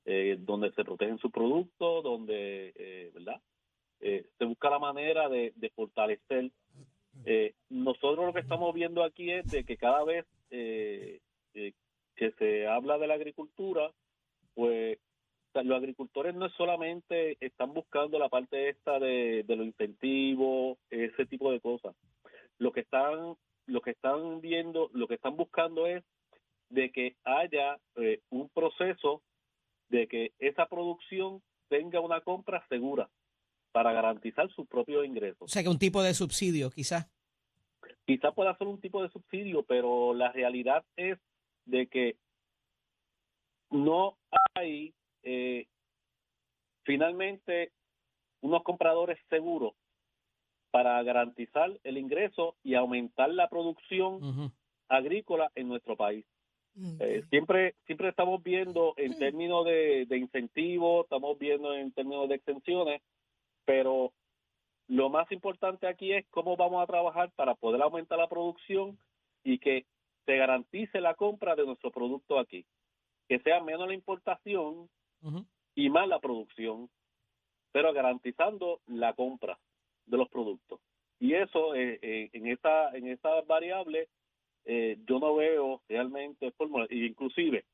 eh, 0.05 0.37
donde 0.41 0.73
se 0.73 0.85
protegen 0.85 1.19
sus 1.19 1.31
productos, 1.31 2.03
donde, 2.03 2.73
eh, 2.75 3.11
¿verdad? 3.15 3.41
Eh, 4.01 4.27
se 4.39 4.45
busca 4.45 4.71
la 4.71 4.79
manera 4.79 5.29
de, 5.29 5.53
de 5.57 5.71
fortalecer. 5.71 6.51
Eh, 7.25 7.55
nosotros 7.69 8.25
lo 8.25 8.33
que 8.33 8.41
estamos 8.41 8.75
viendo 8.75 9.05
aquí 9.05 9.31
es 9.31 9.45
de 9.51 9.65
que 9.65 9.77
cada 9.77 10.05
vez 10.05 10.25
eh, 10.51 11.21
eh, 11.55 11.73
que 12.17 12.31
se 12.33 12.67
habla 12.67 12.99
de 12.99 13.07
la 13.07 13.15
agricultura, 13.15 13.91
pues 14.55 14.99
los 15.53 15.77
agricultores 15.77 16.35
no 16.35 16.47
es 16.47 16.53
solamente 16.55 17.37
están 17.41 17.75
buscando 17.75 18.19
la 18.19 18.29
parte 18.29 18.69
esta 18.69 18.99
de, 18.99 19.43
de 19.43 19.57
los 19.57 19.67
incentivos, 19.67 20.79
ese 20.91 21.27
tipo 21.27 21.51
de 21.51 21.61
cosas. 21.61 21.95
Lo 22.59 22.73
que 22.73 22.81
están, 22.81 23.35
lo 23.67 23.81
que 23.81 23.91
están 23.91 24.41
viendo, 24.41 24.91
lo 24.93 25.09
que 25.09 25.15
están 25.15 25.37
buscando 25.37 25.87
es 25.87 26.05
de 26.69 26.91
que 26.91 27.17
haya 27.25 27.79
eh, 27.97 28.21
un 28.31 28.49
proceso 28.51 29.23
de 29.91 30.07
que 30.07 30.33
esa 30.39 30.67
producción 30.67 31.43
tenga 31.69 32.01
una 32.01 32.21
compra 32.23 32.67
segura 32.69 33.11
para 33.73 33.93
garantizar 33.93 34.51
sus 34.53 34.67
propios 34.67 35.05
ingresos. 35.05 35.43
O 35.43 35.49
sea, 35.49 35.63
que 35.63 35.69
un 35.69 35.79
tipo 35.79 36.03
de 36.03 36.15
subsidio, 36.15 36.71
quizás. 36.71 37.09
Quizás 38.07 38.35
pueda 38.35 38.57
ser 38.57 38.67
un 38.67 38.81
tipo 38.81 39.03
de 39.03 39.11
subsidio, 39.11 39.63
pero 39.65 40.15
la 40.15 40.33
realidad 40.33 40.85
es 40.97 41.19
de 41.67 41.87
que 41.87 42.17
no 43.71 44.17
hay 44.55 44.95
eh, 45.23 45.67
finalmente 46.83 47.73
unos 48.41 48.63
compradores 48.63 49.19
seguros 49.29 49.75
para 50.71 51.03
garantizar 51.03 51.79
el 51.85 51.99
ingreso 51.99 52.57
y 52.63 52.75
aumentar 52.75 53.31
la 53.31 53.49
producción 53.49 54.53
agrícola 54.89 55.51
en 55.55 55.69
nuestro 55.69 55.97
país. 55.97 56.25
Eh, 57.01 57.25
siempre 57.31 57.75
siempre 57.85 58.09
estamos 58.09 58.43
viendo 58.43 58.95
en 58.97 59.19
términos 59.19 59.65
de, 59.65 60.07
de 60.07 60.17
incentivos, 60.17 61.05
estamos 61.05 61.39
viendo 61.39 61.75
en 61.75 61.93
términos 61.93 62.29
de 62.29 62.37
extensiones, 62.37 63.03
pero 63.65 64.13
lo 64.91 65.09
más 65.09 65.31
importante 65.31 65.87
aquí 65.87 66.13
es 66.13 66.27
cómo 66.31 66.57
vamos 66.57 66.83
a 66.83 66.87
trabajar 66.87 67.31
para 67.37 67.55
poder 67.55 67.81
aumentar 67.83 68.19
la 68.19 68.29
producción 68.29 68.99
y 69.45 69.59
que 69.59 69.87
se 70.27 70.37
garantice 70.37 71.01
la 71.01 71.15
compra 71.15 71.55
de 71.55 71.65
nuestro 71.65 71.91
producto 71.91 72.39
aquí, 72.39 72.67
que 73.29 73.39
sea 73.41 73.63
menos 73.63 73.87
la 73.87 73.95
importación 73.95 74.89
y 75.75 75.91
más 75.91 76.09
la 76.09 76.19
producción, 76.19 76.91
pero 77.73 77.93
garantizando 77.93 78.81
la 78.87 79.13
compra 79.13 79.59
de 80.07 80.17
los 80.17 80.29
productos. 80.29 80.81
Y 81.21 81.35
eso 81.35 81.75
eh, 81.75 81.99
eh, 82.03 82.31
en 82.33 82.47
esta 82.47 82.97
en 82.97 83.07
esta 83.09 83.43
variable 83.43 84.09
eh, 84.65 84.99
yo 85.07 85.19
no 85.19 85.35
veo 85.35 85.83
realmente 85.89 86.51
fórmula. 86.53 86.87
Y 86.91 87.07
inclusive 87.07 87.65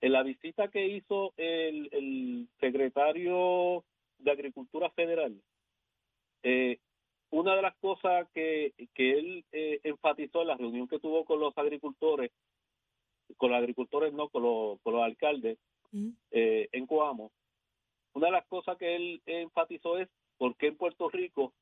en 0.00 0.12
la 0.12 0.22
visita 0.22 0.68
que 0.68 0.86
hizo 0.86 1.32
el, 1.36 1.88
el 1.92 2.48
secretario 2.60 3.84
de 4.18 4.30
Agricultura 4.30 4.90
Federal, 4.90 5.40
eh, 6.42 6.78
una 7.30 7.56
de 7.56 7.62
las 7.62 7.74
cosas 7.76 8.28
que, 8.34 8.74
que 8.94 9.18
él 9.18 9.44
eh, 9.52 9.80
enfatizó 9.82 10.42
en 10.42 10.48
la 10.48 10.56
reunión 10.56 10.86
que 10.88 11.00
tuvo 11.00 11.24
con 11.24 11.40
los 11.40 11.56
agricultores, 11.56 12.30
con 13.36 13.50
los 13.50 13.58
agricultores 13.58 14.12
no, 14.12 14.28
con 14.28 14.42
los, 14.42 14.80
con 14.82 14.94
los 14.94 15.02
alcaldes, 15.02 15.58
Mm. 15.94 16.08
eh, 16.32 16.68
en 16.72 16.86
Coamo, 16.88 17.30
una 18.14 18.26
de 18.26 18.32
las 18.32 18.46
cosas 18.46 18.76
que 18.78 18.96
él 18.96 19.22
enfatizó 19.26 19.96
es 19.96 20.08
por 20.38 20.56
qué 20.56 20.66
en 20.66 20.76
Puerto 20.76 21.08
Rico 21.08 21.52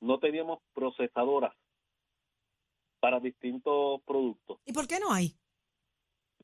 no 0.00 0.18
teníamos 0.18 0.60
procesadoras 0.72 1.54
para 3.00 3.18
distintos 3.20 4.00
productos. 4.02 4.58
¿Y 4.66 4.72
por 4.72 4.86
qué 4.86 4.98
no 5.00 5.12
hay? 5.12 5.34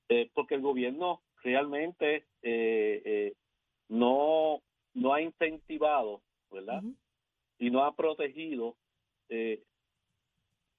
Eh, 0.09 0.31
porque 0.35 0.55
el 0.55 0.63
gobierno 0.63 1.23
realmente 1.43 2.27
eh, 2.43 3.03
eh, 3.05 3.35
no, 3.89 4.63
no 4.95 5.15
ha 5.15 5.21
incentivado, 5.21 6.23
¿verdad? 6.51 6.83
Y 7.59 7.71
no 7.71 7.85
ha 7.85 7.95
protegido 7.95 8.77
eh, 9.29 9.63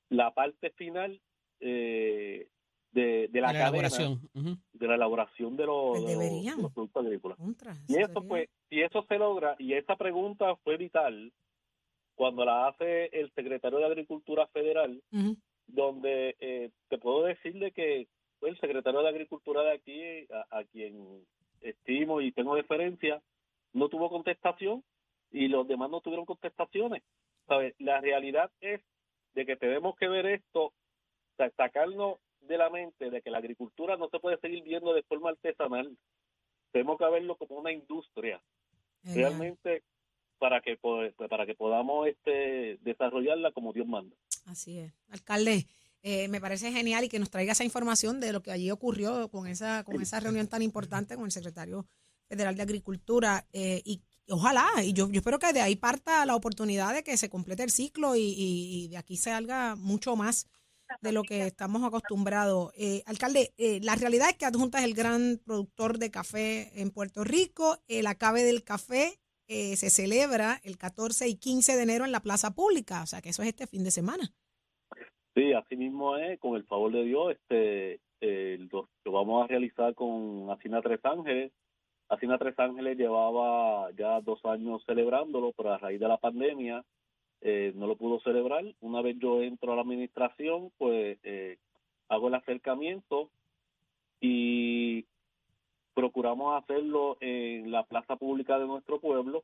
la 0.10 0.34
parte 0.34 0.72
final 0.72 1.22
eh, 1.60 2.48
de, 2.92 3.28
de 3.28 3.42
la, 3.42 3.48
La 3.48 3.54
cadena 3.54 3.68
elaboración. 3.70 4.30
Ujú. 4.34 4.58
de 4.74 4.88
la 4.88 4.96
elaboración 4.96 5.58
de 5.58 5.66
los, 5.66 6.00
Pues 6.00 6.06
de 6.18 6.52
los- 6.62 6.74
productos 6.74 7.06
agrícolas. 7.06 7.38
Contra, 7.38 7.74
Y 7.88 7.96
eso 7.98 8.08
sería- 8.14 8.28
pues, 8.28 8.50
si 8.70 8.82
eso 8.82 9.06
se 9.08 9.18
logra, 9.18 9.56
y 9.60 9.74
esa 9.74 9.96
pregunta 9.96 10.56
fue 10.58 10.78
vital 10.78 11.32
cuando 12.16 12.46
la 12.46 12.68
hace 12.70 13.06
el 13.08 13.32
secretario 13.34 13.78
de 13.80 13.86
Agricultura 13.86 14.48
Federal. 14.48 15.02
Donde 15.68 16.36
eh, 16.40 16.72
te 16.90 16.98
puedo 16.98 17.24
decirle 17.24 17.72
que 17.72 18.08
pues, 18.40 18.54
el 18.54 18.60
secretario 18.60 19.02
de 19.02 19.10
Agricultura 19.10 19.62
de 19.64 19.72
aquí, 19.72 20.28
a, 20.34 20.60
a 20.60 20.64
quien 20.66 21.26
estimo 21.62 22.22
y 22.22 22.32
tengo 22.32 22.56
deferencia, 22.56 23.22
no 23.74 23.90
tuvo 23.90 24.10
contestación 24.10 24.84
y 25.32 25.48
los 25.48 25.68
demás 25.68 25.90
no 25.90 26.02
tuvieron 26.02 26.26
contestaciones. 26.26 27.04
¿Sabes? 27.48 27.76
La 27.80 28.02
realidad 28.02 28.52
es 28.60 28.82
de 29.34 29.46
que 29.46 29.56
tenemos 29.56 29.96
que 29.98 30.08
ver 30.08 30.26
esto, 30.26 30.74
sacarnos 31.56 32.18
de 32.42 32.58
la 32.58 32.70
mente 32.70 33.10
de 33.10 33.22
que 33.22 33.30
la 33.30 33.38
agricultura 33.38 33.98
no 33.98 34.10
se 34.10 34.20
puede 34.20 34.38
seguir 34.40 34.64
viendo 34.64 34.94
de 34.94 35.04
forma 35.04 35.30
artesanal. 35.30 35.96
Tenemos 36.72 36.98
que 36.98 37.06
verlo 37.06 37.36
como 37.36 37.60
una 37.60 37.72
industria 37.72 38.42
realmente 39.04 39.84
para 40.38 40.62
que 40.62 40.78
para 41.30 41.46
que 41.46 41.56
podamos 41.56 42.08
este 42.08 42.78
desarrollarla 42.82 43.52
como 43.52 43.74
Dios 43.74 43.88
manda. 43.88 44.16
Así 44.48 44.80
es. 44.80 44.94
Alcalde, 45.10 45.68
eh, 46.04 46.28
me 46.30 46.40
parece 46.42 46.72
genial 46.72 47.04
y 47.04 47.10
que 47.10 47.20
nos 47.20 47.30
traiga 47.30 47.52
esa 47.52 47.64
información 47.64 48.20
de 48.20 48.32
lo 48.32 48.42
que 48.42 48.52
allí 48.52 48.72
ocurrió 48.72 49.30
con 49.30 49.48
esa, 49.48 49.84
con 49.84 50.02
esa 50.02 50.20
reunión 50.20 50.48
tan 50.48 50.62
importante 50.62 51.16
con 51.16 51.26
el 51.26 51.32
secretario 51.32 51.86
federal 52.30 52.56
de 52.56 52.64
Agricultura. 52.64 53.46
eh, 53.54 53.82
y 53.86 54.02
ojalá, 54.30 54.66
y 54.84 54.94
yo, 54.94 55.10
yo 55.10 55.20
espero 55.20 55.40
que 55.40 55.54
de 55.54 55.62
ahí 55.62 55.76
parta 55.76 56.26
la 56.26 56.36
oportunidad 56.36 56.94
de 56.94 57.04
que 57.04 57.16
se 57.18 57.30
complete 57.30 57.64
el 57.64 57.72
ciclo 57.72 58.16
y, 58.16 58.22
y- 58.22 58.86
y 58.86 58.88
de 58.90 58.98
aquí 58.98 59.18
salga 59.18 59.76
mucho 59.76 60.16
más 60.16 60.48
de 61.02 61.12
lo 61.12 61.24
que 61.24 61.46
estamos 61.48 61.84
acostumbrados. 61.84 62.72
Eh, 62.78 63.04
alcalde, 63.06 63.54
eh, 63.58 63.80
la 63.84 63.96
realidad 63.96 64.30
es 64.30 64.38
que 64.38 64.46
Adjunta 64.46 64.80
es 64.80 64.86
el 64.86 64.94
gran 64.94 65.42
productor 65.46 65.98
de 66.00 66.10
café 66.12 66.72
en 66.82 66.92
Puerto 66.92 67.26
Rico. 67.26 67.78
El 67.90 68.08
acabe 68.08 68.44
del 68.44 68.64
café 68.64 69.20
eh, 69.48 69.76
se 69.76 69.90
celebra 69.90 70.60
el 70.64 70.78
14 70.78 71.28
y 71.28 71.36
15 71.36 71.76
de 71.76 71.84
enero 71.84 72.06
en 72.06 72.12
la 72.12 72.22
plaza 72.22 72.54
pública, 72.54 73.04
o 73.04 73.06
sea 73.06 73.22
que 73.22 73.30
eso 73.30 73.42
es 73.42 73.50
este 73.50 73.68
fin 73.68 73.84
de 73.84 73.92
semana. 73.92 74.32
Sí, 75.36 75.54
así 75.54 75.76
mismo 75.76 76.18
es, 76.18 76.40
con 76.40 76.56
el 76.56 76.64
favor 76.66 76.92
de 76.92 77.04
Dios, 77.04 77.32
este 77.32 78.00
eh, 78.22 78.58
lo, 78.72 78.90
lo 79.06 79.12
vamos 79.12 79.44
a 79.44 79.48
realizar 79.48 79.94
con 79.94 80.50
Asina 80.50 80.82
Tres 80.82 81.00
Ángeles. 81.04 81.52
Asina 82.10 82.38
Tres 82.38 82.58
Ángeles 82.58 82.98
llevaba 82.98 83.92
ya 83.92 84.22
dos 84.22 84.44
años 84.46 84.84
celebrándolo, 84.86 85.54
pero 85.54 85.74
a 85.74 85.78
raíz 85.78 86.00
de 86.00 86.08
la 86.08 86.18
pandemia 86.18 86.84
eh, 87.42 87.74
no 87.76 87.88
lo 87.88 87.96
pudo 87.96 88.20
celebrar. 88.22 88.64
Una 88.82 89.02
vez 89.02 89.18
yo 89.20 89.42
entro 89.42 89.74
a 89.74 89.76
la 89.76 89.82
administración, 89.82 90.72
pues 90.78 91.20
eh, 91.24 91.58
hago 92.10 92.30
el 92.30 92.36
acercamiento 92.36 93.30
y 94.20 95.06
procuramos 95.98 96.62
hacerlo 96.62 97.18
en 97.22 97.72
la 97.72 97.82
plaza 97.84 98.18
pública 98.18 98.60
de 98.60 98.68
nuestro 98.68 99.00
pueblo 99.00 99.44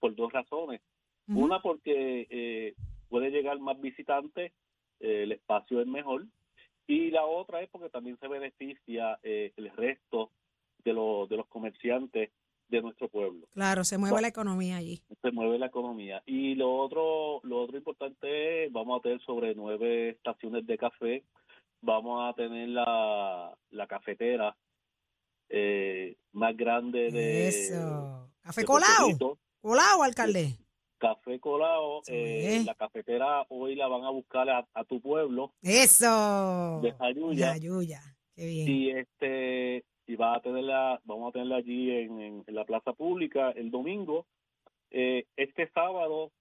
por 0.00 0.16
dos 0.16 0.32
razones. 0.32 0.80
Una 1.28 1.62
porque 1.62 2.26
eh, 2.28 2.74
puede 3.08 3.30
llegar 3.30 3.60
más 3.60 3.80
visitantes, 3.80 4.50
eh, 4.98 5.22
el 5.22 5.30
espacio 5.30 5.80
es 5.80 5.86
mejor, 5.86 6.26
y 6.88 7.12
la 7.12 7.24
otra 7.24 7.62
es 7.62 7.70
porque 7.70 7.88
también 7.88 8.18
se 8.18 8.26
beneficia 8.26 9.20
eh, 9.22 9.52
el 9.56 9.70
resto 9.76 10.32
de, 10.82 10.92
los 10.92 11.28
de 11.28 11.36
los 11.36 11.46
comerciantes 11.46 12.32
de 12.68 12.82
nuestro 12.82 13.06
pueblo. 13.08 13.46
Claro, 13.54 13.84
se 13.84 13.96
mueve 13.96 14.14
Bueno. 14.14 14.22
la 14.22 14.28
economía 14.28 14.76
allí. 14.78 15.00
Se 15.22 15.30
mueve 15.30 15.56
la 15.60 15.66
economía. 15.66 16.20
Y 16.26 16.56
lo 16.56 16.74
otro, 16.74 17.38
lo 17.44 17.60
otro 17.60 17.76
importante 17.76 18.64
es, 18.64 18.72
vamos 18.72 18.98
a 18.98 19.02
tener 19.02 19.20
sobre 19.20 19.54
nueve 19.54 20.08
estaciones 20.08 20.66
de 20.66 20.78
café, 20.78 21.22
vamos 21.80 22.28
a 22.28 22.34
tener 22.34 22.70
la, 22.70 23.56
la 23.70 23.86
cafetera 23.86 24.56
eh, 25.48 26.16
más 26.32 26.56
grande 26.56 27.10
de, 27.10 27.48
Eso. 27.48 28.30
Café 28.42 28.64
de. 28.64 29.12
Rico. 29.12 29.38
Colado, 29.60 30.02
alcalde. 30.02 30.56
Café 30.98 31.38
colado, 31.38 32.00
Eso 32.02 32.12
eh, 32.12 32.62
la 32.64 32.74
cafetera 32.74 33.46
hoy 33.50 33.76
la 33.76 33.86
van 33.86 34.04
a 34.04 34.10
buscar 34.10 34.48
a, 34.50 34.66
a 34.74 34.84
tu 34.84 35.00
pueblo 35.00 35.52
Eso. 35.62 36.80
de 36.82 36.92
Jayuya 36.92 37.52
Jayuya. 37.52 38.00
Qué 38.34 38.46
bien. 38.46 38.68
y 38.68 38.90
este 38.90 39.84
y 40.06 40.16
va 40.16 40.36
a 40.36 40.40
tenerla, 40.40 41.00
vamos 41.04 41.28
a 41.28 41.32
tenerla 41.32 41.56
allí 41.56 41.90
en, 41.90 42.20
en- 42.20 42.44
en 42.46 42.54
la 42.54 42.64
plaza 42.64 42.92
pública 42.94 43.50
el 43.50 43.70
domingo. 43.70 44.26
Eh, 44.90 45.26
este 45.36 45.70
sábado, 45.72 46.32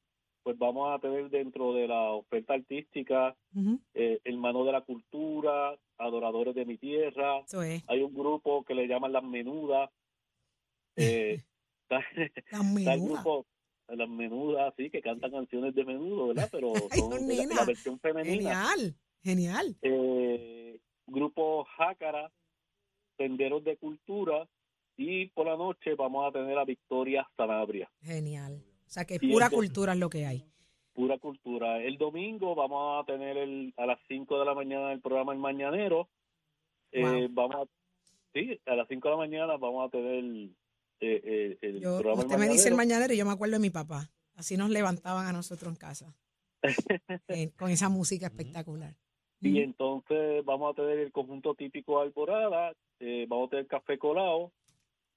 pues 0.47 0.57
vamos 0.57 0.89
a 0.95 0.99
tener 0.99 1.29
dentro 1.29 1.73
de 1.73 1.89
la 1.89 2.11
oferta 2.13 2.53
artística 2.53 3.35
Ujú. 3.53 3.81
eh, 3.93 4.21
el 4.23 4.37
mano 4.37 4.63
de 4.63 4.71
la 4.71 4.79
cultura, 4.79 5.77
adoradores 5.97 6.55
de 6.55 6.63
mi 6.63 6.77
tierra. 6.77 7.39
Es. 7.41 7.83
Hay 7.85 8.01
un 8.01 8.13
grupo 8.13 8.63
que 8.63 8.73
le 8.73 8.87
llaman 8.87 9.11
las 9.11 9.23
menudas. 9.23 9.89
Eh, 10.95 11.43
está, 11.83 11.99
La 12.15 12.23
está 12.61 12.93
el 12.93 13.01
menuda. 13.01 13.21
grupo 13.21 13.45
las 13.89 14.09
menudas, 14.09 14.73
sí, 14.77 14.89
que 14.89 15.01
cantan 15.01 15.31
canciones 15.31 15.75
de 15.75 15.83
menudo, 15.83 16.27
¿verdad? 16.29 16.47
Pero 16.49 16.71
Ay, 16.91 16.99
son 17.01 17.09
no, 17.09 17.15
de 17.17 17.35
la, 17.35 17.43
nena. 17.43 17.55
la 17.55 17.65
versión 17.65 17.99
femenina. 17.99 18.33
Genial. 18.35 18.95
Genial. 19.21 19.75
Eh, 19.81 20.79
grupo 21.07 21.65
Jácara, 21.77 22.31
Senderos 23.17 23.63
de 23.65 23.75
Cultura, 23.77 24.47
y 24.95 25.25
por 25.27 25.45
la 25.45 25.57
noche 25.57 25.93
vamos 25.95 26.25
a 26.25 26.31
tener 26.31 26.57
a 26.57 26.63
Victoria 26.65 27.27
Sanabria, 27.35 27.91
Genial. 28.01 28.63
O 28.88 28.89
sea 28.89 29.06
que 29.06 29.15
Y 29.22 29.32
pura 29.32 29.50
cultura 29.50 29.94
es 29.94 30.00
lo 30.00 30.10
que 30.10 30.25
hay. 30.25 30.46
pura 30.94 31.17
cultura. 31.20 31.82
El 31.84 31.98
domingo 31.98 32.56
vamos 32.56 33.03
a 33.03 33.06
tener 33.06 33.38
el, 33.38 33.74
a 33.77 33.86
las 33.86 34.00
5 34.08 34.39
de 34.39 34.46
la 34.46 34.53
mañana 34.56 34.91
el 34.94 35.01
programa 35.01 35.34
El 35.34 35.39
Mañanero. 35.39 36.10
Eh, 36.91 37.27
Vamos 37.32 37.56
a, 37.56 37.63
sí, 38.34 38.60
a 38.65 38.75
las 38.75 38.88
5 38.88 39.08
de 39.08 39.12
la 39.12 39.17
mañana 39.17 39.58
vamos 39.58 39.88
a 39.88 39.89
tener 39.91 40.13
el, 40.15 40.56
eh, 41.01 41.22
eh, 41.24 41.58
el 41.62 41.82
Yo, 41.82 41.98
programa 42.00 42.22
El 42.22 42.27
usted 42.27 42.39
me 42.39 42.50
dice 42.50 42.70
el 42.70 42.75
Mañanero. 42.75 43.13
y 43.13 43.17
yo 43.17 43.25
me 43.25 43.32
acuerdo 43.34 43.53
de 43.53 43.60
mi 43.60 43.70
papá. 43.70 44.10
Así 44.36 44.56
nos 44.58 44.70
levantaban 44.70 45.25
a 45.27 45.32
nosotros 45.34 45.72
en 45.72 45.77
casa. 45.77 46.15
Eh, 47.27 47.51
con 47.58 47.70
esa 47.70 47.89
música 47.89 48.27
espectacular. 48.27 48.96
Y 49.41 49.60
entonces 49.62 50.44
vamos 50.46 50.72
a 50.72 50.75
tener 50.75 50.98
el 50.98 51.12
conjunto 51.12 51.53
típico 51.53 52.00
Alborada, 52.01 52.74
eh, 53.00 53.25
vamos 53.29 53.48
a 53.48 53.50
tener 53.51 53.67
café 53.67 53.98
colado 54.00 54.51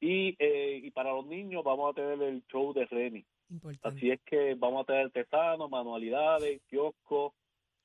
y, 0.00 0.36
eh, 0.38 0.80
y 0.82 0.90
para 0.90 1.12
los 1.14 1.26
niños 1.26 1.64
vamos 1.64 1.90
a 1.90 1.94
tener 1.94 2.20
el 2.22 2.42
show 2.52 2.74
de 2.74 2.84
Remy. 2.84 3.24
Importante. 3.50 3.98
Así 3.98 4.10
es 4.10 4.20
que 4.24 4.54
vamos 4.54 4.82
a 4.82 4.86
tener 4.86 5.06
artesanos, 5.06 5.70
manualidades, 5.70 6.60
kioscos 6.68 7.32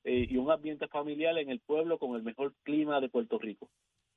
eh, 0.04 0.26
y 0.30 0.36
un 0.36 0.50
ambiente 0.50 0.88
familiar 0.88 1.36
en 1.38 1.50
el 1.50 1.60
pueblo 1.60 1.98
con 1.98 2.14
el 2.16 2.22
mejor 2.22 2.54
clima 2.62 3.00
de 3.00 3.08
Puerto 3.08 3.38
Rico. 3.38 3.68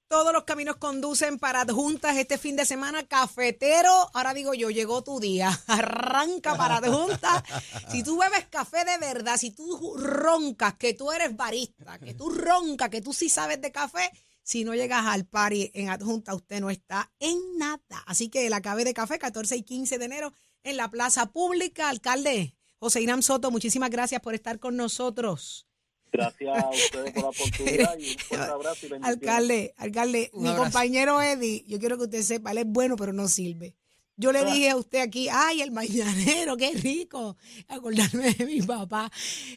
Todos 0.09 0.33
los 0.33 0.43
caminos 0.43 0.77
conducen 0.77 1.37
para 1.37 1.61
adjuntas 1.61 2.17
este 2.17 2.39
fin 2.39 2.55
de 2.55 2.65
semana. 2.65 3.03
Cafetero, 3.03 4.09
ahora 4.15 4.33
digo 4.33 4.55
yo, 4.55 4.71
llegó 4.71 5.03
tu 5.03 5.19
día. 5.19 5.51
Arranca 5.67 6.57
para 6.57 6.77
adjuntas. 6.77 7.43
Si 7.89 8.03
tú 8.03 8.17
bebes 8.17 8.45
café 8.47 8.85
de 8.85 8.97
verdad, 8.97 9.37
si 9.37 9.51
tú 9.51 9.97
roncas 9.97 10.73
que 10.75 10.95
tú 10.95 11.11
eres 11.11 11.37
barista, 11.37 11.99
que 11.99 12.15
tú 12.15 12.31
roncas 12.31 12.89
que 12.89 13.03
tú 13.03 13.13
sí 13.13 13.29
sabes 13.29 13.61
de 13.61 13.71
café, 13.71 14.09
si 14.41 14.63
no 14.63 14.73
llegas 14.73 15.05
al 15.05 15.25
party 15.25 15.69
en 15.75 15.89
adjunta, 15.89 16.33
usted 16.33 16.59
no 16.59 16.71
está 16.71 17.11
en 17.19 17.37
nada. 17.59 18.03
Así 18.07 18.29
que 18.29 18.49
la 18.49 18.61
cabe 18.61 18.85
de 18.85 18.95
café, 18.95 19.19
14 19.19 19.57
y 19.57 19.61
15 19.61 19.99
de 19.99 20.05
enero, 20.05 20.33
en 20.63 20.77
la 20.77 20.89
plaza 20.89 21.31
pública. 21.31 21.89
Alcalde 21.89 22.55
José 22.79 23.01
Inam 23.01 23.21
Soto, 23.21 23.51
muchísimas 23.51 23.89
gracias 23.89 24.21
por 24.21 24.33
estar 24.35 24.59
con 24.59 24.75
nosotros. 24.77 25.65
Gracias 26.11 26.63
a 26.63 26.69
ustedes 26.69 27.13
por 27.13 27.23
la 27.23 27.29
oportunidad 27.29 27.97
y 27.99 28.11
un 28.13 28.17
fuerte 28.19 28.51
abrazo 28.51 28.85
y. 28.87 29.05
Alcalde, 29.05 29.73
alcalde, 29.77 30.29
Un 30.33 30.43
mi 30.43 30.49
abrazo. 30.49 30.63
compañero 30.63 31.21
Eddie, 31.21 31.63
yo 31.67 31.77
quiero 31.77 31.97
que 31.97 32.05
usted 32.05 32.21
sepa, 32.23 32.51
él 32.51 32.59
es 32.59 32.65
bueno, 32.65 32.95
pero 32.95 33.13
no 33.13 33.27
sirve. 33.27 33.75
Yo 34.19 34.33
le 34.33 34.43
dije 34.43 34.69
a 34.69 34.75
usted 34.75 34.99
aquí, 34.99 35.29
ay, 35.31 35.61
el 35.61 35.71
mañanero, 35.71 36.57
qué 36.57 36.71
rico. 36.73 37.37
Acordarme 37.69 38.33
de 38.33 38.45
mi 38.45 38.61
papá 38.61 39.09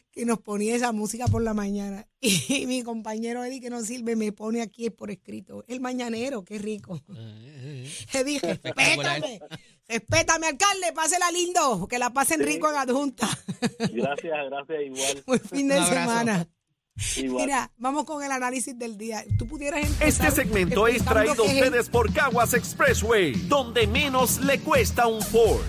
que 0.09 0.23
nos 0.23 0.39
ponía 0.39 0.73
esa 0.73 0.93
música 0.93 1.27
por 1.27 1.43
la 1.43 1.53
mañana. 1.53 2.07
Y 2.21 2.65
mi 2.65 2.81
compañero 2.81 3.43
Eddie, 3.43 3.59
que 3.59 3.69
no 3.69 3.81
sirve, 3.81 4.15
me 4.15 4.31
pone 4.31 4.61
aquí 4.61 4.89
por 4.89 5.11
escrito, 5.11 5.65
el 5.67 5.81
mañanero, 5.81 6.45
qué 6.45 6.59
rico. 6.59 7.01
Eddie, 8.13 8.39
respétame, 8.63 9.41
respétame, 9.85 10.47
alcalde, 10.47 10.93
pásela 10.95 11.29
lindo, 11.31 11.85
que 11.89 11.99
la 11.99 12.11
pasen 12.11 12.39
rico 12.39 12.69
en 12.69 12.77
adjunta. 12.77 13.27
Gracias, 13.79 14.45
gracias, 14.49 14.81
igual. 14.85 15.23
Buen 15.27 15.41
fin 15.41 15.67
de 15.67 15.83
semana. 15.83 16.47
Igual. 17.17 17.45
Mira, 17.45 17.71
vamos 17.77 18.05
con 18.05 18.23
el 18.23 18.31
análisis 18.31 18.77
del 18.77 18.97
día. 18.97 19.23
Tú 19.37 19.47
pudieras 19.47 19.83
empezar 19.85 20.07
Este 20.07 20.31
segmento 20.31 20.87
es 20.87 21.03
traído 21.03 21.43
a 21.43 21.47
ustedes 21.47 21.89
por 21.89 22.11
Caguas 22.13 22.53
Expressway, 22.53 23.33
donde 23.47 23.87
menos 23.87 24.39
le 24.39 24.59
cuesta 24.59 25.07
un 25.07 25.21
Ford. 25.21 25.61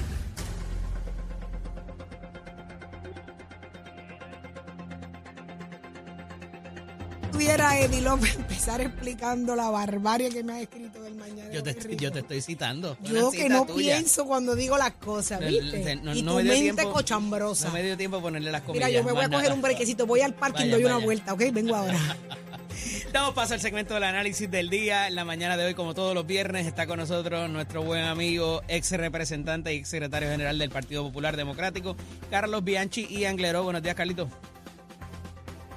Pudiera 7.45 7.79
Eddie 7.79 8.01
López 8.01 8.35
empezar 8.37 8.81
explicando 8.81 9.55
la 9.55 9.69
barbarie 9.69 10.31
que 10.31 10.43
me 10.43 10.55
ha 10.55 10.61
escrito 10.63 11.03
del 11.03 11.15
mañana. 11.15 11.51
Yo 11.53 11.63
te, 11.63 11.97
yo 11.97 12.11
te 12.11 12.21
estoy 12.21 12.41
citando. 12.41 12.97
Yo 13.03 13.31
que 13.31 13.49
no 13.51 13.67
tuya. 13.67 13.97
pienso 13.97 14.25
cuando 14.25 14.55
digo 14.55 14.79
las 14.79 14.93
cosas, 14.93 15.41
No, 15.43 15.47
¿viste? 15.49 15.97
no, 15.97 16.15
y 16.15 16.23
no 16.23 16.33
tu 16.33 16.37
me 16.39 16.45
mente 16.45 16.73
tiempo- 16.73 16.93
cochambrosa. 16.93 17.67
No 17.69 17.75
me 17.75 17.83
dio 17.83 17.97
tiempo 17.99 18.17
a 18.17 18.23
ponerle 18.23 18.51
las 18.51 18.63
comillas. 18.63 18.89
Mira, 18.89 18.99
yo 18.99 19.05
me 19.05 19.13
voy 19.13 19.25
a 19.25 19.29
coger 19.29 19.43
nada. 19.45 19.55
un 19.55 19.61
brequecito. 19.63 20.07
Voy 20.07 20.23
al 20.23 20.33
parking, 20.35 20.63
Vaya, 20.65 20.75
doy 20.77 20.85
una 20.87 20.95
vaya. 20.95 21.05
vuelta, 21.05 21.33
¿ok? 21.35 21.43
Vengo 21.53 21.75
ahora. 21.75 21.99
Damos 23.13 23.35
paso 23.35 23.53
al 23.55 23.61
segmento 23.61 23.93
del 23.95 24.05
análisis 24.05 24.51
del 24.51 24.71
día. 24.71 25.07
En 25.07 25.15
la 25.15 25.25
mañana 25.27 25.57
de 25.59 25.67
hoy, 25.67 25.75
como 25.75 25.93
todos 25.95 26.15
los 26.15 26.27
viernes, 26.27 26.67
está 26.67 26.87
con 26.87 26.99
nosotros 26.99 27.49
nuestro 27.51 27.83
buen 27.83 28.05
amigo, 28.05 28.63
ex 28.69 28.91
representante 28.93 29.73
y 29.75 29.79
ex 29.79 29.89
secretario 29.91 30.31
general 30.31 30.59
del 30.59 30.71
Partido 30.71 31.03
Popular 31.05 31.37
Democrático, 31.37 31.95
Carlos 32.31 32.65
Bianchi 32.65 33.07
y 33.09 33.27
Angleró. 33.27 33.63
Buenos 33.65 33.83
días, 33.83 33.95
Carlito. 33.95 34.29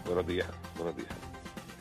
Buenos 0.06 0.26
días, 0.26 0.48
buenos 0.78 0.96
días. 0.96 1.10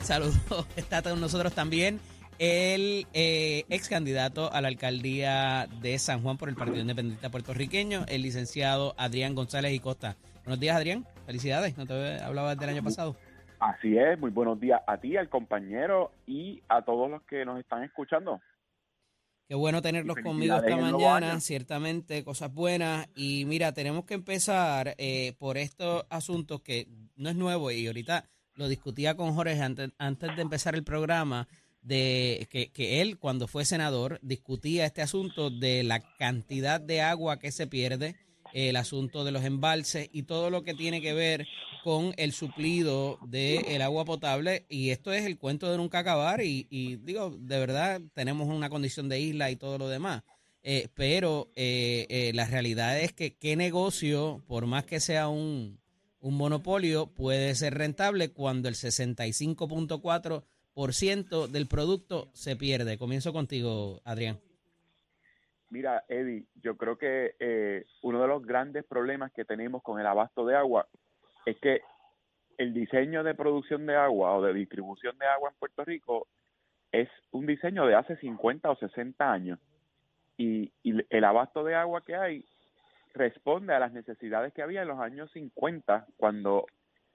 Saludos. 0.07 0.39
Está 0.77 1.01
con 1.01 1.19
nosotros 1.19 1.53
también 1.53 1.99
el 2.39 3.07
eh, 3.11 3.65
ex 3.67 3.89
candidato 3.89 4.49
a 4.53 4.61
la 4.61 4.69
alcaldía 4.69 5.67
de 5.81 5.99
San 5.99 6.21
Juan 6.21 6.37
por 6.37 6.47
el 6.47 6.55
Partido 6.55 6.79
Independiente 6.79 7.29
Puertorriqueño, 7.29 8.05
el 8.07 8.21
licenciado 8.21 8.95
Adrián 8.97 9.35
González 9.35 9.73
y 9.73 9.81
Costa. 9.81 10.15
Buenos 10.45 10.61
días, 10.61 10.77
Adrián. 10.77 11.05
Felicidades. 11.25 11.77
No 11.77 11.85
te 11.85 12.21
hablaba 12.21 12.55
del 12.55 12.69
año 12.69 12.83
pasado. 12.85 13.17
Así 13.59 13.97
es, 13.97 14.17
muy 14.17 14.31
buenos 14.31 14.61
días 14.61 14.79
a 14.87 14.95
ti, 14.95 15.17
al 15.17 15.27
compañero 15.27 16.13
y 16.25 16.63
a 16.69 16.83
todos 16.83 17.11
los 17.11 17.21
que 17.23 17.43
nos 17.43 17.59
están 17.59 17.83
escuchando. 17.83 18.39
Qué 19.49 19.55
bueno 19.55 19.81
tenerlos 19.81 20.15
conmigo 20.23 20.55
esta 20.55 20.77
mañana, 20.77 21.37
ciertamente, 21.41 22.23
cosas 22.23 22.53
buenas. 22.53 23.09
Y 23.13 23.43
mira, 23.43 23.73
tenemos 23.73 24.05
que 24.05 24.13
empezar 24.13 24.95
eh, 24.99 25.33
por 25.37 25.57
estos 25.57 26.05
asuntos 26.09 26.61
que 26.61 26.87
no 27.17 27.27
es 27.29 27.35
nuevo 27.35 27.71
y 27.71 27.87
ahorita 27.87 28.23
lo 28.57 28.67
discutía 28.67 29.15
con 29.15 29.33
Jorge 29.33 29.61
antes, 29.61 29.91
antes 29.97 30.35
de 30.35 30.41
empezar 30.41 30.75
el 30.75 30.83
programa, 30.83 31.47
de 31.81 32.47
que, 32.51 32.69
que 32.71 33.01
él 33.01 33.17
cuando 33.17 33.47
fue 33.47 33.63
senador 33.63 34.19
discutía 34.21 34.85
este 34.85 35.01
asunto 35.01 35.49
de 35.49 35.83
la 35.83 36.01
cantidad 36.17 36.81
de 36.81 37.01
agua 37.01 37.39
que 37.39 37.51
se 37.53 37.67
pierde, 37.67 38.15
el 38.53 38.75
asunto 38.75 39.23
de 39.23 39.31
los 39.31 39.43
embalses 39.43 40.09
y 40.11 40.23
todo 40.23 40.49
lo 40.49 40.63
que 40.63 40.73
tiene 40.73 41.01
que 41.01 41.13
ver 41.13 41.47
con 41.83 42.13
el 42.17 42.33
suplido 42.33 43.19
del 43.27 43.81
agua 43.81 44.03
potable 44.03 44.65
y 44.67 44.89
esto 44.89 45.13
es 45.13 45.25
el 45.25 45.37
cuento 45.37 45.71
de 45.71 45.77
nunca 45.77 45.99
acabar 45.99 46.41
y, 46.41 46.67
y 46.69 46.97
digo, 46.97 47.35
de 47.39 47.59
verdad 47.59 48.01
tenemos 48.13 48.47
una 48.47 48.69
condición 48.69 49.07
de 49.07 49.19
isla 49.19 49.51
y 49.51 49.55
todo 49.55 49.77
lo 49.77 49.87
demás. 49.87 50.23
Eh, 50.69 50.89
pero 50.95 51.49
eh, 51.55 52.07
eh, 52.09 52.31
la 52.33 52.45
realidad 52.45 52.99
es 52.99 53.13
que 53.13 53.37
qué 53.37 53.55
negocio, 53.55 54.43
por 54.47 54.65
más 54.65 54.83
que 54.83 54.99
sea 54.99 55.29
un, 55.29 55.79
un 56.27 56.37
monopolio, 56.37 57.07
puede 57.07 57.55
ser 57.55 57.73
rentable 57.75 58.33
cuando 58.33 58.67
el 58.67 58.75
65.4% 58.75 61.47
del 61.47 61.69
producto 61.69 62.27
se 62.33 62.57
pierde. 62.57 62.97
Comienzo 62.97 63.31
contigo, 63.31 64.01
Adrián. 64.03 64.37
Mira, 65.69 66.03
Eddie, 66.09 66.43
yo 66.61 66.75
creo 66.75 66.97
que 66.97 67.35
eh, 67.39 67.85
uno 68.01 68.21
de 68.21 68.27
los 68.27 68.45
grandes 68.45 68.83
problemas 68.83 69.31
que 69.31 69.45
tenemos 69.45 69.81
con 69.81 70.01
el 70.01 70.05
abasto 70.05 70.45
de 70.45 70.57
agua 70.57 70.89
es 71.45 71.55
que 71.59 71.79
el 72.57 72.73
diseño 72.73 73.23
de 73.23 73.33
producción 73.33 73.85
de 73.85 73.95
agua 73.95 74.35
o 74.35 74.41
de 74.41 74.53
distribución 74.53 75.17
de 75.17 75.27
agua 75.27 75.51
en 75.51 75.55
Puerto 75.57 75.85
Rico 75.85 76.27
es 76.91 77.07
un 77.31 77.45
diseño 77.45 77.85
de 77.85 77.95
hace 77.95 78.17
50 78.17 78.69
o 78.69 78.75
60 78.75 79.31
años. 79.31 79.59
Y, 80.35 80.73
y 80.83 80.95
el 81.09 81.23
abasto 81.23 81.63
de 81.63 81.75
agua 81.75 82.03
que 82.05 82.17
hay 82.17 82.43
responde 83.17 83.73
a 83.73 83.79
las 83.79 83.91
necesidades 83.91 84.53
que 84.53 84.61
había 84.61 84.81
en 84.81 84.87
los 84.87 84.99
años 84.99 85.31
50, 85.31 86.07
cuando 86.17 86.65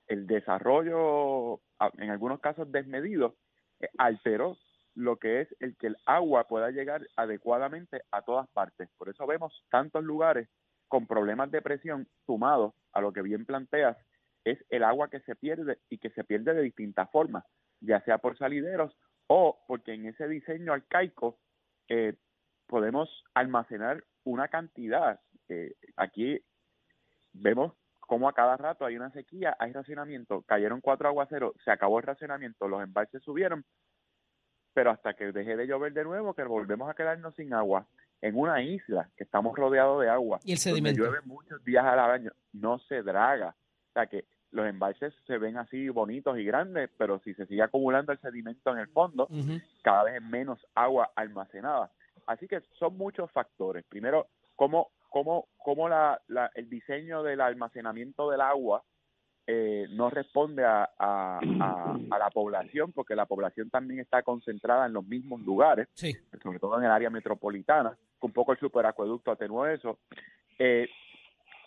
el 0.06 0.26
desarrollo, 0.26 1.60
en 1.98 2.10
algunos 2.10 2.40
casos 2.40 2.70
desmedido, 2.70 3.36
eh, 3.80 3.88
alteró 3.98 4.56
lo 4.94 5.16
que 5.16 5.42
es 5.42 5.56
el 5.60 5.76
que 5.76 5.86
el 5.86 5.96
agua 6.04 6.46
pueda 6.48 6.70
llegar 6.70 7.06
adecuadamente 7.16 8.02
a 8.10 8.22
todas 8.22 8.48
partes. 8.50 8.90
Por 8.98 9.08
eso 9.08 9.26
vemos 9.26 9.64
tantos 9.70 10.04
lugares 10.04 10.48
con 10.88 11.06
problemas 11.06 11.50
de 11.50 11.62
presión 11.62 12.06
sumados 12.26 12.74
a 12.92 13.00
lo 13.00 13.12
que 13.12 13.22
bien 13.22 13.46
planteas, 13.46 13.96
es 14.44 14.58
el 14.68 14.84
agua 14.84 15.08
que 15.08 15.20
se 15.20 15.34
pierde 15.34 15.78
y 15.88 15.98
que 15.98 16.10
se 16.10 16.24
pierde 16.24 16.52
de 16.52 16.62
distintas 16.62 17.10
formas, 17.10 17.44
ya 17.80 18.02
sea 18.02 18.18
por 18.18 18.36
salideros 18.36 18.94
o 19.28 19.58
porque 19.66 19.94
en 19.94 20.06
ese 20.06 20.28
diseño 20.28 20.72
arcaico 20.72 21.38
eh, 21.88 22.14
podemos 22.66 23.08
almacenar 23.34 24.04
una 24.24 24.48
cantidad. 24.48 25.20
Eh, 25.48 25.74
aquí 25.96 26.40
vemos 27.32 27.72
cómo 28.00 28.28
a 28.28 28.32
cada 28.32 28.56
rato 28.56 28.84
hay 28.84 28.96
una 28.96 29.10
sequía, 29.10 29.56
hay 29.58 29.72
racionamiento, 29.72 30.42
cayeron 30.42 30.80
cuatro 30.80 31.08
aguaceros, 31.08 31.54
se 31.64 31.70
acabó 31.70 31.98
el 31.98 32.04
racionamiento, 32.06 32.68
los 32.68 32.82
embalses 32.82 33.22
subieron, 33.22 33.64
pero 34.74 34.90
hasta 34.90 35.14
que 35.14 35.32
deje 35.32 35.56
de 35.56 35.66
llover 35.66 35.92
de 35.92 36.04
nuevo, 36.04 36.34
que 36.34 36.42
volvemos 36.44 36.90
a 36.90 36.94
quedarnos 36.94 37.34
sin 37.34 37.54
agua 37.54 37.86
en 38.20 38.38
una 38.38 38.62
isla 38.62 39.08
que 39.16 39.24
estamos 39.24 39.56
rodeados 39.56 40.00
de 40.02 40.08
agua, 40.08 40.40
Y 40.44 40.52
el 40.52 40.58
sedimento. 40.58 41.02
llueve 41.02 41.20
muchos 41.24 41.64
días 41.64 41.84
al 41.84 41.98
año, 41.98 42.32
no 42.52 42.78
se 42.80 43.02
draga. 43.02 43.56
O 43.90 43.92
sea 43.94 44.06
que 44.06 44.24
los 44.52 44.66
embalses 44.66 45.14
se 45.26 45.38
ven 45.38 45.56
así 45.56 45.88
bonitos 45.88 46.38
y 46.38 46.44
grandes, 46.44 46.90
pero 46.98 47.18
si 47.20 47.34
se 47.34 47.46
sigue 47.46 47.62
acumulando 47.62 48.12
el 48.12 48.20
sedimento 48.20 48.70
en 48.72 48.78
el 48.78 48.88
fondo, 48.88 49.28
cada 49.82 50.04
vez 50.04 50.16
es 50.16 50.22
menos 50.22 50.64
agua 50.74 51.10
almacenada. 51.16 51.90
Así 52.32 52.48
que 52.48 52.60
son 52.78 52.96
muchos 52.96 53.30
factores. 53.30 53.84
Primero, 53.88 54.26
cómo, 54.56 54.90
cómo, 55.08 55.46
cómo 55.58 55.88
la, 55.88 56.20
la- 56.28 56.50
el 56.54 56.68
diseño 56.68 57.22
del 57.22 57.40
almacenamiento 57.40 58.30
del 58.30 58.40
agua 58.40 58.82
eh, 59.46 59.86
no 59.90 60.08
responde 60.08 60.64
a, 60.64 60.84
a- 60.98 61.40
a- 61.60 61.98
a 62.10 62.18
la 62.18 62.30
población, 62.30 62.92
porque 62.92 63.16
la 63.16 63.26
población 63.26 63.70
también 63.70 63.98
está 64.00 64.22
concentrada 64.22 64.86
en 64.86 64.92
los 64.92 65.04
mismos 65.04 65.40
lugares, 65.40 65.88
Sí. 65.94 66.12
sobre 66.42 66.60
todo 66.60 66.78
en 66.78 66.84
el 66.84 66.90
área 66.92 67.10
metropolitana, 67.10 67.90
que 68.20 68.26
un 68.26 68.32
poco 68.32 68.52
el 68.52 68.58
superacueducto 68.60 69.32
atenuó 69.32 69.66
eso. 69.66 69.98
Eh, 70.58 70.88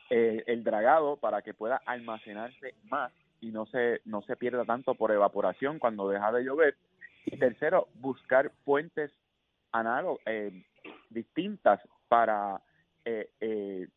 eh, 0.10 0.44
el 0.48 0.64
dragado 0.64 1.18
para 1.18 1.42
que 1.42 1.54
pueda 1.54 1.82
almacenarse 1.86 2.76
más 2.86 3.12
y 3.42 3.52
no 3.52 3.66
se 3.66 4.02
no 4.06 4.22
se 4.22 4.36
pierda 4.38 4.64
tanto 4.64 4.96
por 4.96 5.12
evaporación 5.12 5.78
cuando 5.80 6.08
deja 6.08 6.32
de 6.32 6.44
llover 6.44 6.76
y 7.26 7.38
tercero 7.38 7.88
buscar 7.96 8.52
fuentes 8.64 9.12
análogas 9.80 10.20
distintas 11.10 11.80
para 12.08 12.62
eh, 13.04 13.30
eh, 13.40 13.88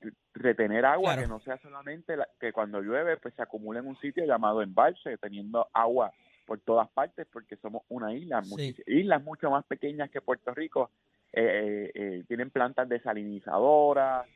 re- 0.00 0.12
retener 0.34 0.84
agua 0.86 1.12
Claro. 1.14 1.22
que 1.22 1.28
no 1.28 1.40
sea 1.40 1.58
solamente 1.58 2.16
la- 2.16 2.28
que 2.40 2.52
cuando 2.52 2.80
llueve 2.80 3.16
pues 3.18 3.34
se 3.34 3.42
acumule 3.42 3.80
en 3.80 3.86
un 3.86 3.98
sitio 3.98 4.24
llamado 4.24 4.62
embalse 4.62 5.18
teniendo 5.18 5.68
agua 5.72 6.12
por 6.46 6.60
todas 6.60 6.88
partes 6.90 7.26
porque 7.32 7.56
somos 7.56 7.82
una 7.88 8.12
isla 8.14 8.42
Sí. 8.42 8.74
islas 8.86 9.22
mucho 9.22 9.50
más 9.50 9.64
pequeñas 9.64 10.10
que 10.10 10.20
Puerto 10.20 10.52
Rico 10.54 10.90
eh, 11.32 11.90
eh, 11.94 12.24
tienen 12.28 12.50
plantas 12.50 12.88
desalinizadoras 12.88 14.26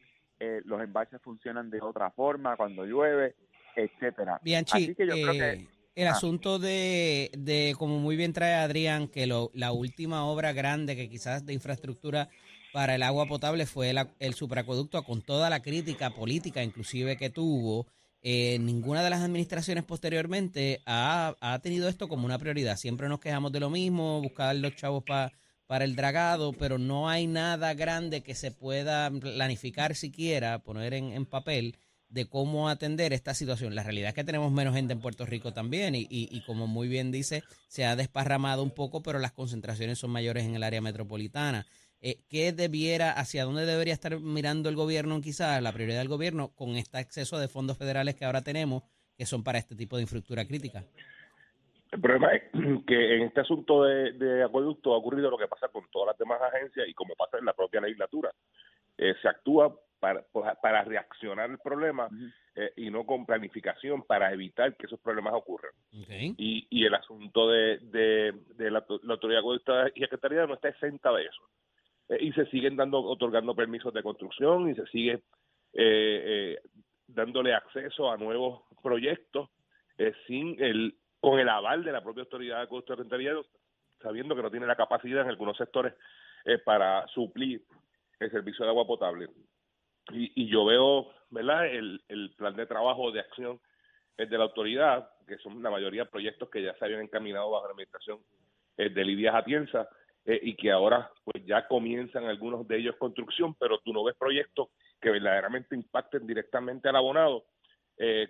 eh, 0.41 0.63
los 0.65 0.81
embalses 0.81 1.21
funcionan 1.23 1.69
de 1.71 1.81
otra 1.81 2.11
forma 2.13 2.57
cuando 2.57 2.85
llueve, 2.85 3.35
etcétera. 3.75 4.39
Bianchi, 4.43 4.85
Así 4.85 4.95
que 4.95 5.05
yo 5.07 5.15
creo 5.15 5.33
que 5.33 5.51
eh, 5.51 5.69
El 5.99 6.07
Ah. 6.07 6.13
asunto 6.13 6.61
de, 6.61 7.31
de, 7.37 7.75
como 7.77 7.99
muy 7.99 8.15
bien 8.15 8.33
trae 8.33 8.55
Adrián, 8.55 9.09
que 9.09 9.27
lo- 9.27 9.51
la 9.53 9.73
última 9.73 10.25
obra 10.27 10.53
grande 10.53 10.95
que 10.95 11.09
quizás 11.09 11.45
de 11.45 11.55
infraestructura 11.55 12.29
para 12.73 12.95
el 12.95 13.03
agua 13.03 13.27
potable 13.27 13.67
fue 13.67 13.91
el, 13.91 13.99
el 14.21 14.35
superacueducto 14.35 15.03
con 15.03 15.23
toda 15.23 15.51
la 15.51 15.61
crítica 15.61 16.11
política 16.11 16.63
inclusive 16.63 17.17
que 17.17 17.31
tuvo. 17.31 17.87
eh, 18.23 18.59
ninguna 18.61 19.03
de 19.03 19.11
las 19.11 19.23
administraciones 19.23 19.85
posteriormente 19.85 20.81
ha, 20.87 21.35
ha 21.41 21.59
tenido 21.61 21.89
esto 21.89 22.09
como 22.09 22.27
una 22.27 22.39
prioridad. 22.39 22.77
Siempre 22.77 23.09
nos 23.09 23.21
quejamos 23.21 23.53
de 23.53 23.61
lo 23.61 23.71
mismo, 23.71 24.21
buscar 24.21 24.55
los 24.57 24.75
chavos 24.77 25.05
pa- 25.05 25.33
para 25.69 25.85
el 25.85 25.95
dragado, 25.97 26.53
pero 26.53 26.79
no 26.79 27.09
hay 27.09 27.27
nada 27.29 27.75
grande 27.75 28.23
que 28.23 28.35
se 28.35 28.51
pueda 28.51 29.09
planificar 29.11 29.95
siquiera, 29.95 30.59
poner 30.61 30.95
en, 30.95 31.13
en 31.13 31.27
papel 31.27 31.77
de 32.09 32.29
cómo 32.29 32.69
atender 32.69 33.13
esta 33.13 33.35
situación. 33.35 33.75
La 33.75 33.83
realidad 33.83 34.09
es 34.09 34.15
que 34.15 34.25
tenemos 34.25 34.51
menos 34.51 34.75
gente 34.75 34.93
en 34.93 35.01
Puerto 35.01 35.27
Rico 35.27 35.53
también 35.53 35.95
y, 35.95 36.07
y, 36.09 36.41
como 36.47 36.67
muy 36.67 36.89
bien 36.89 37.13
dice, 37.13 37.43
se 37.69 37.85
ha 37.85 37.97
desparramado 37.97 38.63
un 38.63 38.71
poco, 38.71 39.03
pero 39.03 39.19
las 39.19 39.33
concentraciones 39.33 39.99
son 39.99 40.11
mayores 40.11 40.45
en 40.45 40.55
el 40.55 40.63
área 40.63 40.81
metropolitana. 40.81 41.67
Eh, 42.01 42.21
¿Qué 42.29 42.53
debiera, 42.53 43.11
hacia 43.11 43.45
dónde 43.45 43.67
debería 43.67 43.93
estar 43.93 44.21
mirando 44.21 44.69
el 44.69 44.77
gobierno 44.77 45.21
quizás, 45.21 45.61
la 45.63 45.73
prioridad 45.73 45.99
del 45.99 46.09
gobierno 46.09 46.53
con 46.55 46.77
este 46.77 46.99
acceso 46.99 47.39
de 47.39 47.49
fondos 47.49 47.77
federales 47.77 48.15
que 48.15 48.25
ahora 48.25 48.43
tenemos, 48.43 48.85
que 49.17 49.27
son 49.27 49.43
para 49.43 49.59
este 49.59 49.75
tipo 49.75 49.97
de 49.97 50.03
infraestructura 50.03 50.47
crítica? 50.47 50.85
El 51.91 52.01
problema 52.01 52.33
es 52.35 52.43
que 52.87 53.17
en 53.17 53.23
este 53.23 53.41
asunto 53.41 53.85
de, 53.85 54.13
de 54.13 54.45
acueducto 54.45 54.95
ha 54.95 54.99
ocurrido 54.99 55.31
lo 55.31 55.39
que 55.39 55.49
pasa 55.49 55.69
con 55.69 55.91
todas 55.91 56.09
las 56.09 56.19
demás 56.19 56.41
agencias 56.41 56.87
y 56.87 56.95
como 56.95 57.15
pasa 57.15 57.39
en 57.39 57.47
la 57.47 57.55
propia 57.55 57.81
legislatura. 57.81 58.31
Eh, 58.97 59.15
se 59.21 59.29
actúa 59.29 59.75
para, 59.99 60.25
para 60.63 60.85
reaccionar 60.85 61.51
al 61.51 61.59
problema 61.59 62.09
eh, 62.55 62.73
y 62.77 62.91
no 62.91 63.05
con 63.05 63.27
planificación 63.27 64.03
para 64.03 64.33
evitar 64.33 64.77
que 64.77 64.87
esos 64.87 65.01
problemas 65.01 65.35
ocurran. 65.35 65.73
Okay. 66.03 66.35
Y, 66.37 66.67
y 66.71 66.85
el 66.85 66.95
asunto 66.95 67.49
de, 67.49 67.79
de, 67.79 68.33
de 68.55 68.71
la, 68.71 68.85
la 69.03 69.15
autoridad 69.15 69.43
y 69.95 70.01
secretaría 70.01 70.47
no 70.47 70.55
está 70.55 70.69
exenta 70.69 71.13
de 71.13 71.25
eso. 71.25 71.43
Eh, 72.09 72.19
y 72.21 72.33
se 72.33 72.47
siguen 72.47 72.77
dando 72.77 73.01
otorgando 73.01 73.55
permisos 73.55 73.93
de 73.93 74.03
construcción 74.03 74.71
y 74.71 74.75
se 74.75 74.87
sigue 74.87 75.15
eh, 75.15 75.21
eh, 75.75 76.59
dándole 77.07 77.55
acceso 77.55 78.11
a 78.11 78.17
nuevos 78.17 78.63
proyectos 78.83 79.51
sin 80.29 80.63
el 80.63 80.95
con 81.21 81.41
el 81.41 81.49
aval 81.49 81.83
de 81.83 81.91
la 81.91 82.01
propia 82.05 82.23
autoridad 82.23 82.69
de 82.69 82.77
alcantarillado, 82.89 83.45
sabiendo 84.01 84.37
que 84.37 84.43
no 84.43 84.51
tiene 84.53 84.67
la 84.67 84.77
capacidad 84.77 85.23
en 85.23 85.31
algunos 85.31 85.57
sectores 85.57 85.93
para 86.65 87.05
suplir 87.09 87.65
el 88.21 88.31
servicio 88.31 88.65
de 88.65 88.71
agua 88.71 88.87
potable. 88.87 89.29
Y, 90.11 90.33
y 90.35 90.49
yo 90.49 90.65
veo, 90.65 91.11
¿verdad?, 91.31 91.67
el, 91.67 92.03
el 92.09 92.31
plan 92.37 92.57
de 92.57 92.67
trabajo 92.67 93.11
de 93.13 93.21
acción 93.21 93.61
de 94.17 94.39
la 94.39 94.45
autoridad, 94.45 95.11
que 95.27 95.39
son 95.39 95.63
la 95.63 95.71
mayoría 95.71 96.05
proyectos 96.05 96.51
que 96.51 96.63
ya 96.63 96.75
se 96.75 96.85
habían 96.85 97.03
encaminado 97.03 97.51
bajo 97.51 97.67
la 97.67 97.71
administración 97.71 98.19
eh, 98.77 98.91
de 98.91 99.05
Lidia 99.05 99.37
Atienza, 99.37 99.89
eh, 100.25 100.41
y 100.43 100.57
que 100.57 100.71
ahora 100.71 101.11
pues 101.25 101.43
ya 101.47 101.67
comienzan 101.67 102.25
algunos 102.27 102.69
de 102.69 102.77
ellos 102.77 102.97
construcción, 102.97 103.55
pero 103.55 103.79
tú 103.79 103.95
no 103.95 104.05
ves 104.05 104.15
proyectos 104.15 104.69
que 105.01 105.11
verdaderamente 105.11 105.75
impacten 105.75 106.27
directamente 106.27 106.87
al 106.87 106.97
abonado. 106.97 107.45
Eh, 107.97 108.29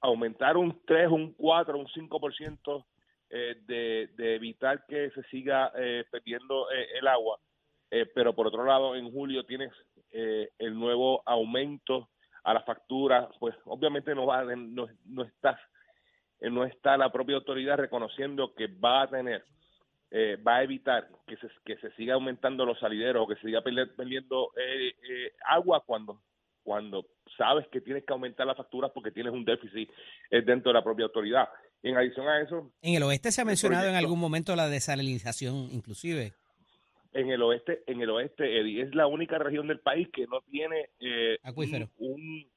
aumentar 0.00 0.56
un 0.56 0.80
3, 0.84 1.08
un 1.08 1.34
4, 1.34 1.78
un 1.78 1.86
5% 1.86 2.84
eh, 3.30 3.56
de, 3.64 4.10
de 4.16 4.34
evitar 4.34 4.84
que 4.86 5.10
se 5.10 5.22
siga 5.24 5.72
perdiendo 6.10 6.68
el 6.70 7.06
agua, 7.06 7.38
eh, 7.92 8.06
pero 8.06 8.34
por 8.34 8.46
otro 8.46 8.64
lado 8.64 8.96
en 8.96 9.12
julio 9.12 9.44
tienes 9.44 9.70
eh, 10.12 10.48
el 10.58 10.74
nuevo 10.74 11.22
aumento 11.26 12.08
a 12.42 12.54
la 12.54 12.62
factura, 12.62 13.28
pues 13.38 13.54
obviamente 13.66 14.14
no 14.14 14.24
va 14.24 14.42
no, 14.44 14.88
no 15.04 15.22
estás 15.24 15.60
eh, 16.40 16.48
no 16.48 16.64
está 16.64 16.96
la 16.96 17.12
propia 17.12 17.36
autoridad 17.36 17.76
reconociendo 17.76 18.54
que 18.54 18.66
va 18.66 19.02
a 19.02 19.10
tener 19.10 19.44
eh, 20.10 20.36
va 20.36 20.56
a 20.56 20.62
evitar 20.62 21.06
que 21.26 21.36
se, 21.36 21.48
que 21.66 21.76
se 21.76 21.90
siga 21.92 22.14
aumentando 22.14 22.64
los 22.64 22.78
salideros 22.80 23.24
o 23.24 23.28
que 23.28 23.34
se 23.36 23.42
siga 23.42 23.62
perdiendo 23.62 24.52
eh, 24.56 24.94
eh, 25.08 25.32
agua 25.46 25.84
cuando 25.84 26.22
cuando 26.62 27.04
sabes 27.36 27.66
que 27.68 27.82
tienes 27.82 28.04
que 28.04 28.12
aumentar 28.12 28.46
las 28.46 28.56
facturas 28.56 28.90
porque 28.94 29.10
tienes 29.10 29.32
un 29.32 29.44
déficit 29.44 29.90
dentro 30.30 30.70
de 30.70 30.74
la 30.74 30.84
propia 30.84 31.06
autoridad. 31.06 31.48
En 31.82 31.96
adición 31.96 32.28
a 32.28 32.40
eso... 32.40 32.70
En 32.82 32.94
el 32.94 33.02
oeste 33.02 33.32
se 33.32 33.40
ha 33.40 33.44
mencionado 33.44 33.88
en 33.88 33.96
algún 33.96 34.20
momento 34.20 34.54
la 34.54 34.68
desalinización 34.68 35.56
inclusive. 35.72 36.34
En 37.12 37.30
el 37.30 37.42
oeste, 37.42 37.82
en 37.86 38.00
el 38.00 38.10
oeste, 38.10 38.58
Eddie, 38.60 38.82
es 38.82 38.94
la 38.94 39.06
única 39.06 39.38
región 39.38 39.66
del 39.68 39.80
país 39.80 40.08
que 40.12 40.26
no 40.26 40.40
tiene 40.42 40.90
eh, 41.00 41.38
Acuífero. 41.42 41.88
un, 41.98 42.20
un- 42.20 42.52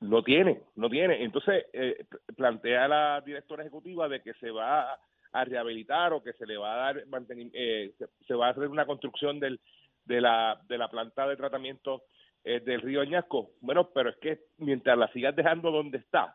no 0.00 0.22
tiene, 0.22 0.62
no 0.76 0.88
tiene. 0.88 1.22
Entonces 1.24 1.66
eh, 1.74 2.04
plantea 2.36 2.88
la 2.88 3.20
directora 3.20 3.62
ejecutiva 3.62 4.08
de 4.08 4.22
que 4.22 4.32
se 4.34 4.50
va 4.50 4.92
a, 4.92 4.98
a 5.32 5.44
rehabilitar 5.44 6.12
o 6.14 6.22
que 6.22 6.32
se 6.32 6.46
le 6.46 6.56
va 6.56 6.72
a 6.72 6.76
dar 6.94 7.04
eh, 7.52 7.92
se, 7.98 8.06
se 8.26 8.34
va 8.34 8.46
a 8.46 8.50
hacer 8.50 8.66
una 8.68 8.86
construcción 8.86 9.38
del 9.38 9.60
de 10.06 10.20
la 10.22 10.58
de 10.68 10.78
la 10.78 10.88
planta 10.88 11.28
de 11.28 11.36
tratamiento 11.36 12.04
eh, 12.44 12.60
del 12.60 12.80
río 12.80 13.02
Añasco. 13.02 13.50
Bueno, 13.60 13.90
pero 13.92 14.08
es 14.08 14.16
que 14.16 14.40
mientras 14.56 14.96
la 14.96 15.12
sigas 15.12 15.36
dejando 15.36 15.70
donde 15.70 15.98
está, 15.98 16.34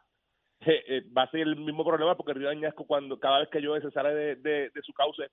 eh, 0.61 0.83
eh, 0.87 1.03
va 1.17 1.23
a 1.23 1.31
ser 1.31 1.41
el 1.41 1.55
mismo 1.55 1.83
problema 1.83 2.15
porque 2.15 2.33
el 2.33 2.37
río 2.39 2.49
Añasco 2.49 2.85
cuando 2.85 3.19
cada 3.19 3.39
vez 3.39 3.49
que 3.49 3.61
llueve 3.61 3.81
se 3.83 3.91
sale 3.91 4.13
de, 4.13 4.35
de, 4.35 4.69
de 4.69 4.81
su 4.83 4.93
cauce 4.93 5.23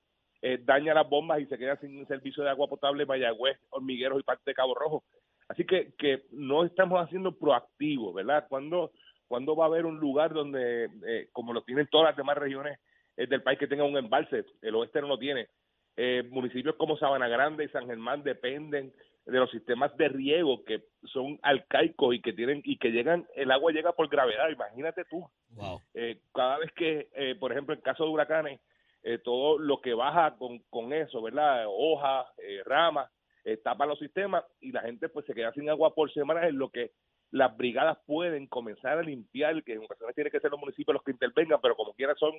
eh, 0.42 0.58
daña 0.62 0.92
las 0.94 1.08
bombas 1.08 1.40
y 1.40 1.46
se 1.46 1.56
queda 1.56 1.76
sin 1.76 2.06
servicio 2.06 2.42
de 2.42 2.50
agua 2.50 2.68
potable 2.68 3.02
en 3.02 3.08
Mayagüez, 3.08 3.58
Hormigueros 3.70 4.20
y 4.20 4.24
parte 4.24 4.42
de 4.46 4.54
Cabo 4.54 4.74
Rojo. 4.74 5.04
Así 5.48 5.64
que, 5.64 5.92
que 5.98 6.24
no 6.32 6.64
estamos 6.64 7.00
haciendo 7.00 7.36
proactivo, 7.38 8.12
¿verdad? 8.12 8.46
¿Cuándo, 8.48 8.90
cuándo 9.28 9.54
va 9.56 9.64
a 9.64 9.68
haber 9.68 9.86
un 9.86 9.98
lugar 9.98 10.32
donde, 10.32 10.88
eh, 11.06 11.28
como 11.32 11.52
lo 11.52 11.62
tienen 11.62 11.86
todas 11.88 12.08
las 12.08 12.16
demás 12.16 12.36
regiones 12.38 12.78
eh, 13.16 13.26
del 13.26 13.42
país, 13.42 13.58
que 13.58 13.66
tenga 13.66 13.84
un 13.84 13.96
embalse? 13.96 14.44
El 14.62 14.74
oeste 14.74 15.00
no 15.00 15.08
lo 15.08 15.18
tiene. 15.18 15.48
Eh, 15.96 16.22
municipios 16.30 16.74
como 16.76 16.96
Sabana 16.96 17.28
Grande 17.28 17.64
y 17.64 17.68
San 17.68 17.86
Germán 17.86 18.22
dependen 18.22 18.92
de 19.26 19.38
los 19.38 19.50
sistemas 19.50 19.94
de 19.98 20.08
riego 20.08 20.64
que 20.64 20.82
son 21.04 21.38
arcaicos 21.42 22.14
y 22.14 22.20
que 22.20 22.32
tienen 22.32 22.60
y 22.64 22.76
que 22.78 22.90
llegan 22.90 23.24
el 23.36 23.52
agua 23.52 23.70
llega 23.70 23.92
por 23.92 24.08
gravedad 24.08 24.48
imagínate 24.50 25.04
tú 25.04 25.24
Wow. 25.50 25.80
eh, 25.94 26.18
cada 26.34 26.58
vez 26.58 26.72
que, 26.72 27.08
eh, 27.14 27.36
por 27.38 27.52
ejemplo, 27.52 27.74
en 27.74 27.82
caso 27.82 28.04
de 28.04 28.10
huracanes, 28.10 28.58
eh, 29.02 29.18
todo 29.18 29.58
lo 29.58 29.80
que 29.80 29.94
baja 29.94 30.36
con, 30.36 30.60
con 30.70 30.92
eso, 30.92 31.22
¿verdad? 31.22 31.64
Hojas, 31.68 32.26
eh, 32.38 32.62
ramas, 32.64 33.10
eh, 33.44 33.56
tapan 33.56 33.88
los 33.88 33.98
sistemas 33.98 34.44
y 34.60 34.70
la 34.70 34.82
gente 34.82 35.08
pues 35.08 35.26
se 35.26 35.34
queda 35.34 35.52
sin 35.52 35.68
agua 35.68 35.94
por 35.94 36.12
semanas 36.12 36.44
en 36.44 36.58
lo 36.58 36.70
que 36.70 36.92
las 37.32 37.56
brigadas 37.56 37.98
pueden 38.06 38.46
comenzar 38.46 38.98
a 38.98 39.02
limpiar, 39.02 39.64
que 39.64 39.72
en 39.72 39.84
ocasiones 39.84 40.14
tiene 40.14 40.30
que 40.30 40.38
ser 40.38 40.50
los 40.50 40.60
municipios 40.60 40.94
los 40.94 41.02
que 41.02 41.12
intervengan, 41.12 41.60
pero 41.60 41.74
como 41.74 41.94
quiera 41.94 42.14
son 42.14 42.32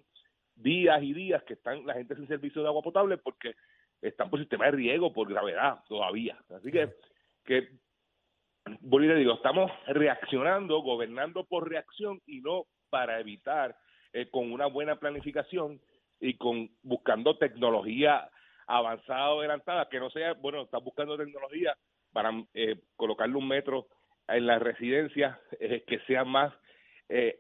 días 0.55 1.01
y 1.01 1.13
días 1.13 1.43
que 1.43 1.53
están 1.53 1.85
la 1.85 1.95
gente 1.95 2.15
sin 2.15 2.27
servicio 2.27 2.61
de 2.61 2.67
agua 2.67 2.83
potable 2.83 3.17
porque 3.17 3.55
están 4.01 4.29
por 4.29 4.39
sistema 4.39 4.65
de 4.65 4.71
riego, 4.71 5.11
por 5.11 5.27
gravedad 5.27 5.79
todavía. 5.89 6.37
Así 6.49 6.71
que, 6.71 6.93
que 7.43 7.69
digo, 8.65 9.33
estamos 9.33 9.71
reaccionando, 9.87 10.79
gobernando 10.81 11.43
por 11.43 11.67
reacción 11.67 12.21
y 12.27 12.41
no 12.41 12.65
para 12.89 13.19
evitar 13.19 13.75
eh, 14.13 14.29
con 14.29 14.51
una 14.51 14.67
buena 14.67 14.97
planificación 14.97 15.81
y 16.23 16.35
con 16.35 16.69
buscando 16.83 17.37
tecnología 17.37 18.29
avanzada 18.65 19.33
o 19.33 19.39
adelantada, 19.39 19.89
que 19.89 19.99
no 19.99 20.09
sea, 20.09 20.33
bueno, 20.33 20.63
están 20.63 20.83
buscando 20.83 21.17
tecnología 21.17 21.75
para 22.13 22.31
eh, 22.53 22.79
colocarle 22.95 23.35
un 23.35 23.47
metro 23.47 23.87
en 24.29 24.47
las 24.47 24.61
residencias 24.61 25.37
eh, 25.59 25.83
que 25.85 25.99
sea 26.07 26.23
más, 26.23 26.53
eh, 27.09 27.37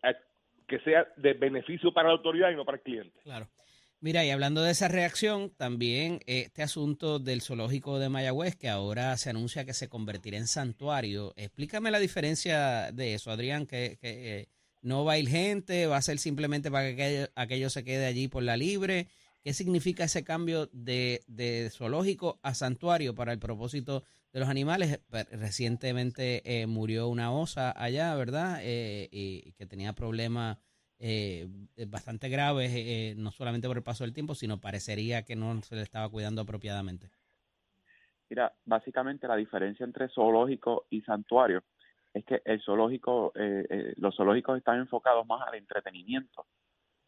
que 0.67 0.79
sea 0.79 1.07
de 1.15 1.33
beneficio 1.33 1.93
para 1.93 2.09
la 2.09 2.15
autoridad 2.15 2.51
y 2.51 2.55
no 2.55 2.65
para 2.65 2.77
el 2.77 2.83
cliente. 2.83 3.17
Claro. 3.23 3.47
Mira, 4.01 4.25
y 4.25 4.31
hablando 4.31 4.61
de 4.61 4.71
esa 4.71 4.89
reacción, 4.89 5.55
también 5.55 6.19
este 6.25 6.61
asunto 6.61 7.19
del 7.19 7.41
zoológico 7.41 7.99
de 7.99 8.09
Mayagüez, 8.09 8.57
que 8.57 8.67
ahora 8.67 9.15
se 9.15 9.29
anuncia 9.29 9.63
que 9.63 9.73
se 9.73 9.87
convertirá 9.87 10.35
en 10.35 10.47
santuario. 10.47 11.31
Explícame 11.37 11.89
la 11.89 11.99
diferencia 11.99 12.91
de 12.91 13.13
eso, 13.13 13.31
Adrián, 13.31 13.65
que, 13.65 13.97
que, 14.01 14.39
eh, 14.39 14.47
no 14.83 15.03
va 15.05 15.13
a 15.13 15.17
ir 15.17 15.27
gente, 15.27 15.87
va 15.87 15.97
a 15.97 16.01
ser 16.01 16.19
simplemente 16.19 16.69
para 16.69 16.95
que 16.95 17.29
aquello, 17.35 17.69
se 17.69 17.83
quede 17.83 18.05
allí 18.05 18.27
por 18.27 18.43
la 18.43 18.57
libre. 18.57 19.07
¿Qué 19.41 19.53
significa 19.53 20.03
ese 20.03 20.23
cambio 20.23 20.69
de, 20.71 21.23
de 21.27 21.69
zoológico 21.71 22.39
a 22.43 22.53
santuario 22.53 23.15
para 23.15 23.33
el 23.33 23.39
propósito 23.39 24.03
de 24.31 24.39
los 24.39 24.49
animales? 24.49 24.99
Pe- 25.09 25.23
Recientemente 25.31 26.41
eh, 26.45 26.67
murió 26.67 27.07
una 27.07 27.31
osa 27.33 27.73
allá, 27.75 28.13
¿verdad? 28.15 28.59
Eh, 28.61 29.09
y 29.11 29.53
que 29.53 29.65
tenía 29.65 29.93
problemas 29.93 30.59
eh, 30.99 31.47
bastante 31.87 32.29
graves, 32.29 33.17
no 33.17 33.31
solamente 33.31 33.67
por 33.67 33.77
el 33.77 33.83
paso 33.83 34.03
del 34.03 34.13
tiempo, 34.13 34.35
sino 34.35 34.61
parecería 34.61 35.23
que 35.23 35.35
no 35.35 35.61
se 35.61 35.75
le 35.75 35.81
estaba 35.81 36.09
cuidando 36.09 36.41
apropiadamente. 36.41 37.09
Mira, 38.29 38.53
básicamente 38.65 39.27
la 39.27 39.35
diferencia 39.35 39.83
entre 39.83 40.09
zoológico 40.09 40.87
y 40.89 41.01
santuario 41.01 41.63
es 42.13 42.25
que 42.25 42.41
el 42.45 42.61
zoológico, 42.61 43.31
eh, 43.35 43.65
eh, 43.69 43.93
los 43.97 44.15
zoológicos 44.15 44.57
están 44.57 44.79
enfocados 44.79 45.25
más 45.25 45.47
al 45.47 45.55
entretenimiento, 45.55 46.45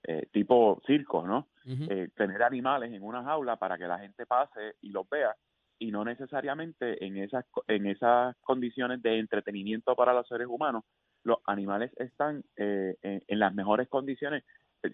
eh, 0.03 0.27
tipo 0.31 0.81
circo, 0.85 1.25
¿no? 1.25 1.47
Eh, 1.65 2.09
tener 2.15 2.43
animales 2.43 2.93
en 2.93 3.03
una 3.03 3.23
jaula 3.23 3.55
para 3.55 3.77
que 3.77 3.87
la 3.87 3.99
gente 3.99 4.25
pase 4.25 4.75
y 4.81 4.89
los 4.89 5.07
vea 5.09 5.35
y 5.79 5.91
no 5.91 6.05
necesariamente 6.05 7.03
en 7.05 7.17
esas 7.17 7.43
en 7.67 7.87
esas 7.87 8.35
condiciones 8.37 9.01
de 9.01 9.19
entretenimiento 9.19 9.95
para 9.95 10.13
los 10.13 10.27
seres 10.27 10.47
humanos 10.47 10.83
los 11.25 11.39
animales 11.47 11.91
están 11.97 12.43
eh, 12.55 12.95
en, 13.01 13.23
en 13.27 13.39
las 13.39 13.53
mejores 13.53 13.89
condiciones, 13.89 14.43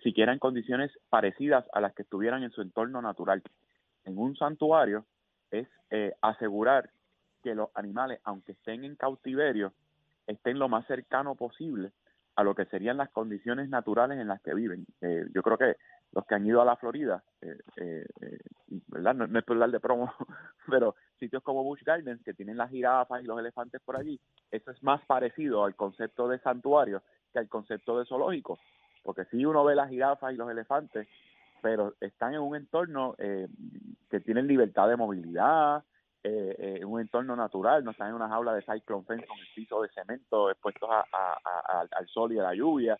siquiera 0.01 0.31
en 0.31 0.39
condiciones 0.39 0.91
parecidas 1.09 1.65
a 1.73 1.81
las 1.81 1.93
que 1.93 2.03
estuvieran 2.03 2.43
en 2.43 2.51
su 2.51 2.61
entorno 2.61 3.01
natural. 3.01 3.43
En 4.05 4.17
un 4.17 4.35
santuario 4.35 5.05
es 5.51 5.67
eh, 5.89 6.13
asegurar 6.21 6.89
que 7.43 7.53
los 7.53 7.69
animales, 7.75 8.19
aunque 8.23 8.53
estén 8.53 8.85
en 8.85 8.95
cautiverio, 8.95 9.73
estén 10.31 10.59
lo 10.59 10.69
más 10.69 10.85
cercano 10.87 11.35
posible 11.35 11.91
a 12.35 12.43
lo 12.43 12.55
que 12.55 12.65
serían 12.65 12.97
las 12.97 13.09
condiciones 13.09 13.69
naturales 13.69 14.19
en 14.19 14.27
las 14.27 14.41
que 14.41 14.53
viven. 14.53 14.85
Eh, 15.01 15.25
yo 15.33 15.41
creo 15.43 15.57
que 15.57 15.75
los 16.13 16.25
que 16.25 16.35
han 16.35 16.45
ido 16.45 16.61
a 16.61 16.65
la 16.65 16.75
Florida, 16.75 17.23
eh, 17.41 17.57
eh, 17.77 18.05
eh, 18.21 18.39
¿verdad? 18.87 19.15
No, 19.15 19.27
no 19.27 19.39
es 19.39 19.45
por 19.45 19.55
hablar 19.55 19.71
de 19.71 19.79
promo, 19.79 20.13
pero 20.69 20.95
sitios 21.19 21.43
como 21.43 21.63
Busch 21.63 21.83
Gardens, 21.83 22.23
que 22.23 22.33
tienen 22.33 22.57
las 22.57 22.69
jirafas 22.69 23.23
y 23.23 23.25
los 23.27 23.39
elefantes 23.39 23.81
por 23.81 23.97
allí, 23.97 24.19
eso 24.49 24.71
es 24.71 24.83
más 24.83 25.01
parecido 25.05 25.63
al 25.65 25.75
concepto 25.75 26.27
de 26.27 26.39
santuario 26.39 27.01
que 27.31 27.39
al 27.39 27.47
concepto 27.47 27.97
de 27.97 28.05
zoológico, 28.05 28.59
porque 29.03 29.25
si 29.25 29.45
uno 29.45 29.63
ve 29.63 29.75
las 29.75 29.89
jirafas 29.89 30.33
y 30.33 30.37
los 30.37 30.49
elefantes, 30.49 31.07
pero 31.61 31.93
están 32.01 32.33
en 32.33 32.41
un 32.41 32.55
entorno 32.55 33.15
eh, 33.17 33.47
que 34.09 34.19
tienen 34.19 34.47
libertad 34.47 34.89
de 34.89 34.97
movilidad, 34.97 35.83
eh, 36.23 36.77
en 36.81 36.85
un 36.85 37.01
entorno 37.01 37.35
natural, 37.35 37.83
no 37.83 37.91
están 37.91 38.09
en 38.09 38.15
una 38.15 38.29
jaula 38.29 38.53
de 38.53 38.61
cyclone 38.61 39.05
fence 39.05 39.25
con 39.27 39.37
el 39.39 39.47
piso 39.55 39.81
de 39.81 39.89
cemento 39.89 40.49
expuestos 40.51 40.89
a, 40.91 41.37
al- 41.91 42.07
sol 42.07 42.31
y 42.33 42.39
a 42.39 42.43
la 42.43 42.53
lluvia. 42.55 42.97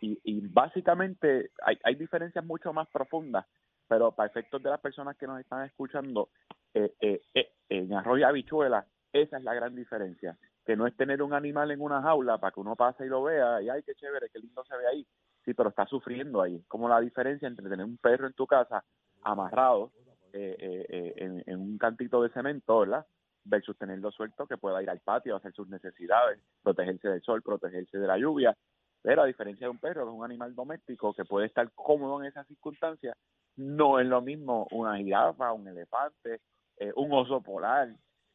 Y, 0.00 0.18
y 0.24 0.46
básicamente 0.46 1.50
hay, 1.64 1.78
hay 1.82 1.94
diferencias 1.96 2.44
mucho 2.44 2.72
más 2.72 2.88
profundas, 2.88 3.46
pero 3.88 4.12
para 4.12 4.28
efectos 4.28 4.62
de 4.62 4.70
las 4.70 4.80
personas 4.80 5.16
que 5.16 5.26
nos 5.26 5.40
están 5.40 5.64
escuchando, 5.64 6.28
eh, 6.74 6.94
eh, 7.00 7.22
eh, 7.34 7.52
en 7.70 7.92
arroyo 7.94 8.26
habichuela, 8.28 8.86
esa 9.12 9.38
es 9.38 9.42
la 9.42 9.54
gran 9.54 9.74
diferencia, 9.74 10.36
que 10.64 10.76
no 10.76 10.86
es 10.86 10.96
tener 10.96 11.22
un 11.22 11.32
animal 11.32 11.70
en 11.70 11.80
una 11.80 12.02
jaula 12.02 12.38
para 12.38 12.52
que 12.52 12.60
uno 12.60 12.76
pase 12.76 13.06
y 13.06 13.08
lo 13.08 13.22
vea, 13.22 13.60
y 13.62 13.68
ay, 13.70 13.82
qué 13.82 13.94
chévere, 13.94 14.28
qué 14.30 14.38
lindo 14.38 14.62
se 14.64 14.76
ve 14.76 14.86
ahí, 14.86 15.06
sí, 15.44 15.54
pero 15.54 15.70
está 15.70 15.86
sufriendo 15.86 16.42
ahí. 16.42 16.62
Como 16.68 16.88
la 16.88 17.00
diferencia 17.00 17.48
entre 17.48 17.68
tener 17.68 17.86
un 17.86 17.96
perro 17.96 18.26
en 18.26 18.34
tu 18.34 18.46
casa 18.46 18.84
amarrado 19.22 19.90
eh, 20.32 20.56
eh, 20.58 20.86
eh, 20.88 21.14
en, 21.16 21.42
en 21.46 21.60
un 21.60 21.78
cantito 21.78 22.22
de 22.22 22.30
cemento, 22.30 22.80
¿verdad? 22.80 23.06
Versus 23.44 23.76
tenerlo 23.76 24.10
suelto 24.10 24.46
que 24.46 24.56
pueda 24.56 24.82
ir 24.82 24.90
al 24.90 25.00
patio 25.00 25.36
hacer 25.36 25.52
sus 25.52 25.68
necesidades, 25.68 26.40
protegerse 26.62 27.08
del 27.08 27.22
sol, 27.22 27.42
protegerse 27.42 27.98
de 27.98 28.06
la 28.06 28.18
lluvia. 28.18 28.56
Pero 29.02 29.22
a 29.22 29.26
diferencia 29.26 29.66
de 29.66 29.70
un 29.70 29.78
perro, 29.78 30.04
que 30.04 30.10
es 30.10 30.16
un 30.16 30.24
animal 30.24 30.54
doméstico 30.54 31.14
que 31.14 31.24
puede 31.24 31.46
estar 31.46 31.70
cómodo 31.72 32.20
en 32.20 32.28
esas 32.28 32.46
circunstancias, 32.46 33.16
no 33.56 33.98
es 33.98 34.06
lo 34.06 34.20
mismo 34.20 34.66
una 34.70 34.96
jirafa, 34.96 35.52
un 35.52 35.68
elefante, 35.68 36.40
eh, 36.76 36.92
un 36.96 37.12
oso 37.12 37.40
polar, 37.40 37.88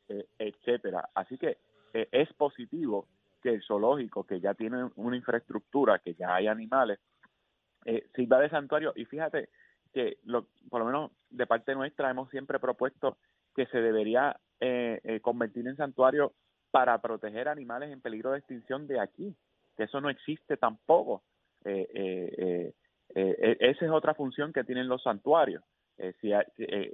eh, 0.08 0.26
etcétera. 0.38 1.10
Así 1.14 1.38
que 1.38 1.58
es 1.94 2.34
positivo 2.34 3.08
que 3.44 3.50
el 3.50 3.62
zoológico, 3.62 4.24
que 4.24 4.40
ya 4.40 4.54
tiene 4.54 4.90
una 4.96 5.16
infraestructura, 5.16 6.00
que 6.00 6.16
ya 6.16 6.34
hay 6.34 6.48
animales, 6.48 7.00
eh, 7.86 8.08
sirva 8.16 8.40
de 8.40 8.50
santuario. 8.50 8.94
Y 8.96 9.06
fíjate 9.06 9.50
que, 9.94 10.18
lo, 10.24 10.48
por 10.70 10.80
lo 10.82 10.86
menos 10.86 11.12
de 11.30 11.48
parte 11.48 11.76
nuestra, 11.76 12.10
hemos 12.10 12.30
siempre 12.30 12.60
propuesto 12.60 13.18
que 13.56 13.66
se 13.68 13.80
debería 13.82 14.36
eh, 14.60 15.00
eh, 15.04 15.20
convertir 15.22 15.68
en 15.68 15.76
santuario 15.78 16.34
para 16.72 17.00
proteger 17.02 17.48
animales 17.48 17.92
en 17.92 18.02
peligro 18.02 18.32
de 18.32 18.40
extinción 18.40 18.88
de 18.88 19.00
aquí, 19.00 19.36
que 19.78 19.84
eso 19.84 20.02
no 20.02 20.10
existe 20.10 20.58
tampoco. 20.58 21.24
Eh, 21.66 21.88
eh, 21.96 22.74
eh, 23.16 23.58
esa 23.60 23.86
es 23.86 23.92
otra 23.92 24.14
función 24.16 24.52
que 24.52 24.64
tienen 24.64 24.88
los 24.88 25.04
santuarios. 25.04 25.64
Si 26.20 26.34
hay- 26.34 26.46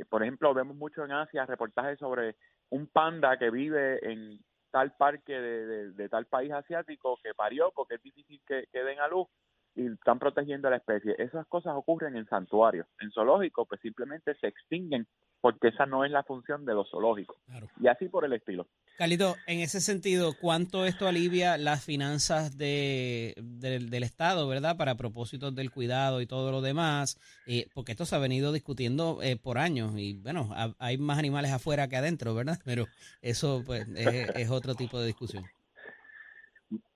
por 0.09 0.21
ejemplo, 0.21 0.53
vemos 0.53 0.75
mucho 0.75 1.05
en 1.05 1.13
Asia 1.13 1.45
reportajes 1.45 1.97
sobre 1.99 2.35
un 2.69 2.87
panda 2.87 3.37
que 3.39 3.49
vive 3.49 3.99
en 4.11 4.37
tal 4.71 4.91
parque 4.97 5.33
de, 5.39 5.65
de- 5.65 5.91
de 5.93 6.09
tal 6.09 6.25
país 6.25 6.51
asiático 6.51 7.17
que 7.23 7.33
parió 7.33 7.71
porque 7.73 7.95
es 7.95 8.03
difícil 8.03 8.41
que, 8.45 8.65
que 8.71 8.83
den 8.83 8.99
a 8.99 9.07
luz 9.07 9.27
y 9.75 9.85
están 9.87 10.19
protegiendo 10.19 10.67
a 10.67 10.71
la 10.71 10.77
especie. 10.77 11.15
Esas 11.19 11.47
cosas 11.47 11.73
ocurren 11.75 12.15
en 12.17 12.27
santuarios. 12.27 12.87
En 12.99 13.11
zoológicos, 13.11 13.67
pues 13.67 13.79
simplemente 13.81 14.35
se 14.41 14.47
extinguen 14.47 15.07
porque 15.41 15.69
esa 15.69 15.85
no 15.85 16.03
es 16.03 16.11
la 16.11 16.23
función 16.23 16.65
de 16.65 16.73
los 16.73 16.89
zoológicos. 16.89 17.37
Claro. 17.45 17.69
Y 17.79 17.87
así 17.87 18.09
por 18.09 18.25
el 18.25 18.33
estilo. 18.33 18.67
Carlito, 18.97 19.35
en 19.47 19.59
ese 19.59 19.79
sentido, 19.79 20.33
¿cuánto 20.41 20.85
esto 20.85 21.07
alivia 21.07 21.57
las 21.57 21.85
finanzas 21.85 22.57
de, 22.57 23.35
del, 23.41 23.89
del 23.89 24.03
Estado, 24.03 24.45
verdad? 24.49 24.75
Para 24.75 24.95
propósitos 24.95 25.55
del 25.55 25.71
cuidado 25.71 26.19
y 26.19 26.25
todo 26.27 26.51
lo 26.51 26.59
demás, 26.61 27.17
eh, 27.47 27.67
porque 27.73 27.93
esto 27.93 28.03
se 28.05 28.15
ha 28.17 28.19
venido 28.19 28.51
discutiendo 28.51 29.19
eh, 29.23 29.37
por 29.37 29.57
años 29.57 29.93
y 29.95 30.15
bueno, 30.17 30.49
ha- 30.53 30.75
hay 30.79 30.97
más 30.97 31.17
animales 31.17 31.51
afuera 31.53 31.87
que 31.87 31.95
adentro, 31.95 32.35
¿verdad? 32.35 32.59
Pero 32.65 32.87
eso 33.21 33.63
pues 33.65 33.87
es, 33.95 34.29
es 34.35 34.49
otro 34.49 34.75
tipo 34.75 34.99
de 34.99 35.07
discusión. 35.07 35.45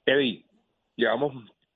Eddie, 0.06 0.46
llevamos 0.98 1.34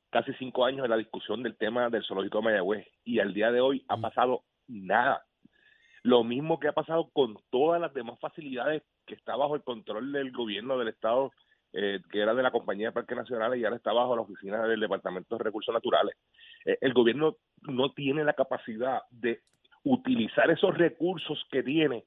casi 0.09 0.33
cinco 0.33 0.65
años 0.65 0.83
en 0.85 0.91
la 0.91 0.97
discusión 0.97 1.43
del 1.43 1.57
tema 1.57 1.89
del 1.89 2.03
zoológico 2.03 2.39
de 2.39 2.43
Mayagüez 2.45 2.87
y 3.03 3.19
al 3.19 3.33
día 3.33 3.51
de 3.51 3.61
hoy 3.61 3.85
ha 3.87 3.97
Mm. 3.97 4.01
pasado 4.01 4.43
nada. 4.67 5.23
Lo 6.03 6.23
mismo 6.23 6.59
que 6.59 6.67
ha 6.69 6.73
pasado 6.73 7.09
con 7.11 7.37
todas 7.49 7.81
las 7.81 7.93
demás 7.93 8.19
facilidades 8.19 8.83
que 9.05 9.15
está 9.15 9.35
bajo 9.35 9.55
el 9.55 9.63
control 9.63 10.11
del 10.11 10.31
gobierno 10.31 10.77
del 10.77 10.87
Estado, 10.89 11.31
eh, 11.73 11.99
que 12.11 12.21
era 12.21 12.33
de 12.33 12.43
la 12.43 12.51
Compañía 12.51 12.87
de 12.87 12.93
Parques 12.93 13.17
Nacionales 13.17 13.59
y 13.59 13.65
ahora 13.65 13.75
está 13.75 13.91
bajo 13.91 14.15
la 14.15 14.21
oficina 14.21 14.65
del 14.67 14.79
Departamento 14.79 15.37
de 15.37 15.43
Recursos 15.43 15.73
Naturales. 15.73 16.15
Eh, 16.65 16.77
el 16.81 16.93
gobierno 16.93 17.35
no 17.63 17.91
tiene 17.91 18.23
la 18.23 18.33
capacidad 18.33 19.01
de 19.11 19.41
utilizar 19.83 20.49
esos 20.49 20.77
recursos 20.77 21.45
que 21.51 21.63
tiene, 21.63 22.05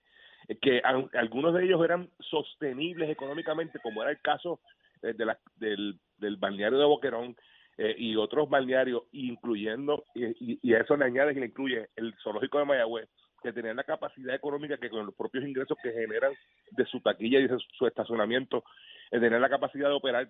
eh, 0.48 0.56
que 0.58 0.80
an- 0.84 1.10
algunos 1.14 1.52
de 1.54 1.64
ellos 1.64 1.84
eran 1.84 2.08
sostenibles 2.20 3.10
económicamente, 3.10 3.78
como 3.80 4.02
era 4.02 4.10
el 4.10 4.20
caso 4.20 4.60
eh, 5.02 5.14
de 5.14 5.24
la- 5.24 5.38
del, 5.56 5.98
del 6.18 6.36
balneario 6.36 6.78
de 6.78 6.84
Boquerón 6.84 7.34
eh, 7.82 7.94
y 7.96 8.14
otros 8.14 8.50
balnearios, 8.50 9.04
incluyendo, 9.12 10.04
y, 10.14 10.58
y- 10.62 10.74
a 10.74 10.80
eso 10.80 10.98
le 10.98 11.06
añades 11.06 11.34
y 11.34 11.40
le 11.40 11.46
incluye 11.46 11.88
el 11.96 12.14
zoológico 12.22 12.58
de 12.58 12.66
Mayagüez, 12.66 13.08
que 13.42 13.54
tenían 13.54 13.76
la 13.76 13.84
capacidad 13.84 14.34
económica 14.34 14.76
que 14.76 14.90
con 14.90 15.06
los 15.06 15.14
propios 15.14 15.44
ingresos 15.44 15.78
que 15.82 15.90
generan 15.90 16.34
de 16.72 16.84
su 16.84 17.00
taquilla 17.00 17.38
y 17.40 17.48
de 17.48 17.58
su, 17.78 17.86
estacionamiento, 17.86 18.64
eh, 19.10 19.18
tenían 19.18 19.40
la 19.40 19.48
capacidad 19.48 19.88
de 19.88 19.94
operar, 19.94 20.28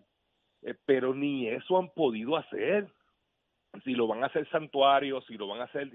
eh, 0.62 0.76
pero 0.86 1.12
ni 1.12 1.48
eso 1.48 1.76
han 1.76 1.88
podido 1.90 2.36
hacer. 2.36 2.86
Si 3.82 3.94
lo 3.94 4.06
van 4.06 4.22
a 4.22 4.26
hacer 4.26 4.48
santuarios, 4.50 5.26
si 5.26 5.36
lo 5.36 5.48
van 5.48 5.60
a 5.60 5.64
hacer 5.64 5.90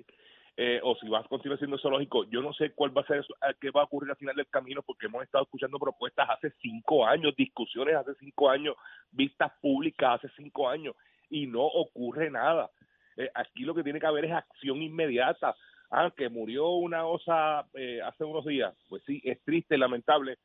eh, 0.57 0.81
o 0.83 0.95
si 0.97 1.07
va 1.07 1.19
a 1.19 1.23
continuar 1.23 1.57
siendo 1.57 1.77
zoológico, 1.77 2.25
yo 2.25 2.41
no 2.41 2.51
sé 2.53 2.71
cuál 2.71 2.95
va 2.97 3.01
a 3.01 3.07
ser 3.07 3.19
eso, 3.19 3.33
qué 3.61 3.71
va 3.71 3.81
a 3.81 3.85
ocurrir 3.85 4.11
al 4.11 4.17
final 4.17 4.35
del 4.35 4.47
camino, 4.47 4.81
porque 4.81 5.05
hemos 5.05 5.23
estado 5.23 5.45
escuchando 5.45 5.79
propuestas 5.79 6.29
hace 6.29 6.51
cinco 6.61 7.05
años, 7.05 7.33
discusiones 7.37 7.95
hace 7.95 8.13
cinco 8.19 8.49
años, 8.49 8.75
vistas 9.11 9.53
públicas 9.61 10.15
hace 10.15 10.29
cinco 10.35 10.67
años, 10.67 10.95
y 11.29 11.47
no 11.47 11.63
ocurre 11.63 12.29
nada. 12.29 12.69
Eh, 13.17 13.29
aquí 13.33 13.63
lo 13.63 13.73
que 13.73 13.83
tiene 13.83 13.99
que 13.99 14.07
haber 14.07 14.25
es 14.25 14.31
acción 14.33 14.81
inmediata. 14.81 15.55
Ah, 15.91 16.11
que 16.15 16.29
murió 16.29 16.71
una 16.71 17.05
osa 17.05 17.67
eh, 17.73 18.01
hace 18.03 18.23
unos 18.23 18.43
días, 18.43 18.75
pues 18.89 19.03
sí, 19.05 19.21
es 19.23 19.41
triste, 19.43 19.77
lamentable, 19.77 20.39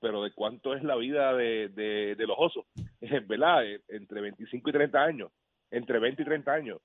pero 0.00 0.22
¿de 0.24 0.32
cuánto 0.32 0.74
es 0.74 0.82
la 0.82 0.96
vida 0.96 1.34
de, 1.34 1.68
de, 1.68 2.26
los 2.26 2.36
osos? 2.36 2.66
¿Verdad? 3.28 3.64
Eh, 3.64 3.80
Entre 3.88 4.20
25 4.20 4.68
y 4.68 4.72
30 4.72 5.02
años, 5.02 5.30
entre 5.70 5.98
20 5.98 6.20
y 6.20 6.24
30 6.24 6.52
años. 6.52 6.80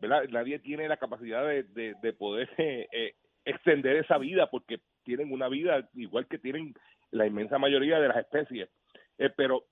¿verdad? 0.00 0.24
Nadie 0.30 0.58
tiene 0.60 0.88
la 0.88 0.96
capacidad 0.96 1.46
de, 1.46 1.64
de, 1.64 1.94
de 2.00 2.12
poder 2.12 2.48
eh, 2.58 3.14
extender 3.44 3.96
esa 3.96 4.16
vida 4.18 4.48
porque 4.48 4.80
tienen 5.02 5.32
una 5.32 5.48
vida 5.48 5.88
igual 5.94 6.26
que 6.26 6.38
tienen 6.38 6.72
la 7.10 7.26
inmensa 7.26 7.58
mayoría 7.58 7.98
de 7.98 8.08
las 8.08 8.18
especies. 8.18 8.68
Pero 9.36 9.64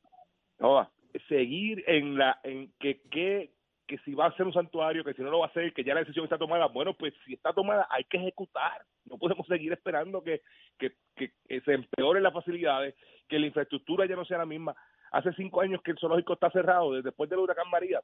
no, 0.59 0.89
seguir 1.29 1.85
en 1.87 2.19
la 2.19 2.41
en 2.43 2.73
que, 2.79 3.01
que 3.11 3.51
que 3.87 3.99
si 3.99 4.15
va 4.15 4.27
a 4.27 4.37
ser 4.37 4.47
un 4.47 4.53
santuario, 4.53 5.05
que 5.05 5.13
si 5.13 5.23
no 5.23 5.31
lo 5.31 5.41
va 5.41 5.47
a 5.47 5.49
hacer, 5.49 5.75
que 5.75 5.85
ya 5.85 5.93
la 5.93 6.01
decisión 6.01 6.25
está 6.25 6.39
tomada, 6.39 6.67
bueno, 6.67 6.95
pues 6.95 7.13
si 7.27 7.35
está 7.35 7.53
tomada 7.53 7.87
hay 7.91 8.05
que 8.05 8.17
ejecutar. 8.17 8.83
No 9.05 9.19
podemos 9.19 9.47
seguir 9.47 9.73
esperando 9.73 10.23
que, 10.23 10.41
que, 10.79 10.93
que, 11.15 11.33
que 11.47 11.61
se 11.61 11.75
empeoren 11.75 12.23
las 12.23 12.33
facilidades, 12.33 12.95
que 13.29 13.39
la 13.39 13.47
infraestructura 13.47 14.07
ya 14.07 14.17
no 14.17 14.25
sea 14.25 14.39
la 14.39 14.47
misma. 14.47 14.75
Hace 15.11 15.33
cinco 15.35 15.61
años 15.61 15.83
que 15.83 15.91
el 15.91 15.99
zoológico 15.99 16.33
está 16.33 16.51
cerrado, 16.51 16.93
desde 16.93 17.11
después 17.11 17.29
del 17.29 17.41
huracán 17.41 17.69
María. 17.71 18.01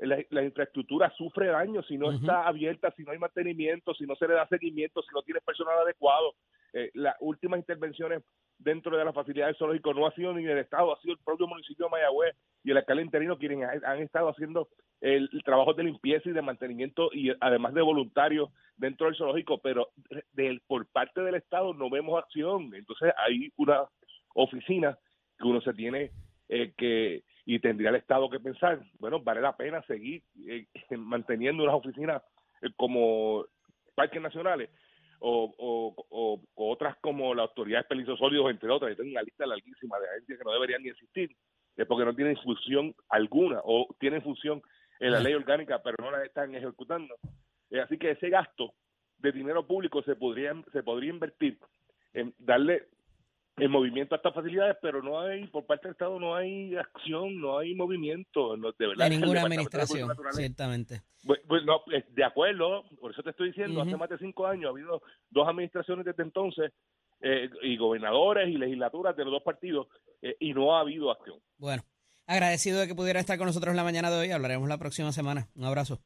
La, 0.00 0.18
la 0.30 0.42
infraestructura 0.42 1.10
sufre 1.16 1.46
daño 1.48 1.82
si 1.82 1.96
no 1.98 2.10
está 2.12 2.46
abierta, 2.46 2.90
si 2.96 3.02
no 3.04 3.12
hay 3.12 3.18
mantenimiento, 3.18 3.94
si 3.94 4.04
no 4.06 4.16
se 4.16 4.26
le 4.26 4.34
da 4.34 4.46
seguimiento, 4.48 5.02
si 5.02 5.08
no 5.14 5.22
tiene 5.22 5.40
personal 5.40 5.78
adecuado. 5.78 6.34
Eh, 6.72 6.90
las 6.94 7.16
últimas 7.20 7.58
intervenciones 7.60 8.22
dentro 8.58 8.96
de 8.96 9.04
la 9.04 9.12
facilidad 9.12 9.46
del 9.46 9.56
zoológico 9.56 9.92
no 9.94 10.06
ha 10.06 10.12
sido 10.14 10.32
ni 10.32 10.44
del 10.44 10.58
Estado, 10.58 10.92
ha 10.92 11.00
sido 11.00 11.14
el 11.14 11.20
propio 11.24 11.46
municipio 11.46 11.86
de 11.86 11.90
Mayagüez 11.90 12.34
y 12.62 12.70
el 12.70 12.76
alcalde 12.76 13.02
interino 13.02 13.38
quienes 13.38 13.62
ha- 13.68 13.90
han 13.92 13.98
estado 14.00 14.28
haciendo 14.28 14.68
el, 15.00 15.28
el 15.32 15.42
trabajo 15.42 15.74
de 15.74 15.84
limpieza 15.84 16.28
y 16.28 16.32
de 16.32 16.42
mantenimiento 16.42 17.10
y 17.12 17.32
además 17.40 17.74
de 17.74 17.82
voluntarios 17.82 18.50
dentro 18.76 19.06
del 19.06 19.16
zoológico, 19.16 19.58
pero 19.58 19.88
del, 20.32 20.60
por 20.66 20.86
parte 20.86 21.20
del 21.22 21.34
Estado 21.34 21.74
no 21.74 21.90
vemos 21.90 22.18
acción. 22.22 22.74
Entonces 22.74 23.12
hay 23.16 23.50
una 23.56 23.84
oficina 24.34 24.96
que 25.38 25.44
uno 25.46 25.60
se 25.60 25.72
tiene 25.74 26.10
eh, 26.48 26.72
que 26.76 27.22
y 27.44 27.58
tendría 27.58 27.90
el 27.90 27.96
Estado 27.96 28.28
que 28.30 28.40
pensar, 28.40 28.80
bueno, 28.98 29.20
vale 29.20 29.40
la 29.40 29.56
pena 29.56 29.82
seguir 29.82 30.22
eh, 30.46 30.66
manteniendo 30.98 31.62
unas 31.62 31.74
oficinas 31.74 32.22
eh, 32.62 32.70
como 32.76 33.44
parques 33.94 34.20
nacionales 34.22 34.70
o, 35.18 35.54
o, 35.58 35.94
o- 36.10 36.40
o 36.54 36.70
otras 36.72 36.96
como 37.00 37.34
la 37.34 37.42
Autoridad 37.42 37.78
de 37.78 37.82
Desperdicios 37.82 38.18
Sólidos, 38.18 38.50
entre 38.50 38.70
otras. 38.70 38.90
Yo 38.90 38.96
tengo 38.96 39.10
una 39.12 39.22
lista 39.22 39.46
larguísima 39.46 39.98
de 39.98 40.08
agencias 40.08 40.38
que 40.38 40.44
no 40.44 40.52
deberían 40.52 40.82
ni 40.82 40.88
existir, 40.90 41.34
es 41.76 41.86
porque 41.86 42.04
no 42.04 42.14
tienen 42.14 42.36
función 42.38 42.94
alguna 43.08 43.60
o 43.64 43.86
tienen 43.98 44.22
función 44.22 44.62
en 44.98 45.12
la 45.12 45.20
ley 45.20 45.34
orgánica, 45.34 45.82
pero 45.82 45.96
no 46.00 46.10
la 46.10 46.24
están 46.24 46.54
ejecutando. 46.54 47.14
Eh, 47.70 47.80
así 47.80 47.96
que 47.98 48.10
ese 48.12 48.28
gasto 48.30 48.74
de 49.18 49.32
dinero 49.32 49.66
público 49.66 50.02
se 50.02 50.16
podría 50.16 50.54
se 50.72 50.82
podría 50.82 51.10
invertir 51.10 51.58
en 52.14 52.34
darle 52.38 52.88
el 53.60 53.68
movimiento 53.68 54.14
a 54.14 54.16
estas 54.16 54.34
facilidades, 54.34 54.76
pero 54.80 55.02
no 55.02 55.20
hay, 55.20 55.46
por 55.48 55.66
parte 55.66 55.88
del 55.88 55.92
Estado 55.92 56.18
no 56.18 56.34
hay 56.34 56.74
acción, 56.76 57.40
no 57.40 57.58
hay 57.58 57.74
movimiento, 57.74 58.56
no, 58.56 58.72
de 58.72 58.86
verdad. 58.86 59.04
De 59.04 59.10
ninguna 59.10 59.40
de 59.40 59.46
administración, 59.46 60.08
Naturales- 60.08 60.36
ciertamente. 60.36 61.02
Pues, 61.24 61.40
pues 61.46 61.62
no, 61.64 61.82
de 62.08 62.24
acuerdo, 62.24 62.84
por 63.00 63.12
eso 63.12 63.22
te 63.22 63.30
estoy 63.30 63.48
diciendo, 63.48 63.80
Ujú. 63.80 63.88
hace 63.88 63.96
más 63.96 64.08
de 64.08 64.18
cinco 64.18 64.46
años 64.46 64.66
ha 64.66 64.70
habido 64.70 65.02
dos 65.30 65.46
administraciones 65.48 66.04
desde 66.06 66.22
entonces 66.22 66.72
eh, 67.20 67.50
y 67.62 67.76
gobernadores 67.76 68.48
y 68.48 68.56
legislaturas 68.56 69.14
de 69.16 69.24
los 69.24 69.32
dos 69.32 69.42
partidos 69.42 69.88
eh, 70.22 70.36
y 70.40 70.54
no 70.54 70.74
ha 70.76 70.80
habido 70.80 71.10
acción. 71.10 71.38
Bueno, 71.58 71.82
agradecido 72.26 72.80
de 72.80 72.86
que 72.88 72.94
pudiera 72.94 73.20
estar 73.20 73.36
con 73.36 73.46
nosotros 73.46 73.72
en 73.72 73.76
la 73.76 73.84
mañana 73.84 74.10
de 74.10 74.18
hoy. 74.18 74.30
Hablaremos 74.30 74.68
la 74.68 74.78
próxima 74.78 75.12
semana. 75.12 75.48
Un 75.54 75.64
abrazo. 75.64 76.00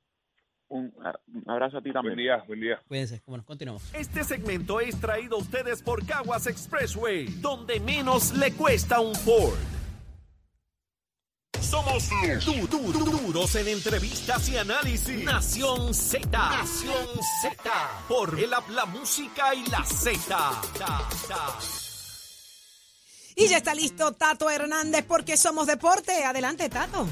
Un, 0.75 0.93
un 1.33 1.45
abrazo 1.51 1.79
a 1.79 1.83
ti 1.83 1.93
también. 1.93 2.17
Buen 2.17 2.25
día, 2.25 2.43
buen 2.49 2.61
día. 2.61 2.81
Cuídense. 2.89 3.23
Bueno, 3.27 3.45
continuamos. 3.47 3.83
Este 3.95 4.25
segmento 4.25 4.81
es 4.81 5.01
traído 5.01 5.37
a 5.37 5.39
ustedes 5.39 5.81
por 5.83 6.05
Caguas 6.05 6.49
Expressway, 6.49 7.27
donde 7.41 7.79
menos 7.79 8.33
le 8.33 8.53
cuesta 8.55 8.99
un 8.99 9.15
Ford. 9.15 9.55
Somos 11.61 12.09
du- 12.45 12.67
du- 12.67 12.93
du- 12.93 13.05
duros 13.05 13.55
en 13.55 13.69
entrevistas 13.69 14.49
y 14.49 14.57
análisis. 14.57 15.25
Nación 15.25 15.95
Z. 15.95 16.27
Nación 16.29 17.07
Z. 17.43 17.73
Por 18.09 18.37
el 18.39 18.51
la 18.51 18.85
música 18.87 19.55
y 19.55 19.65
la 19.71 19.85
Z. 19.85 20.51
Y 23.37 23.47
ya 23.47 23.59
está 23.59 23.75
listo 23.75 24.11
Tato 24.13 24.51
Hernández 24.51 25.05
porque 25.07 25.37
somos 25.37 25.67
deporte. 25.69 26.25
Adelante, 26.25 26.69
Tato. 26.69 27.07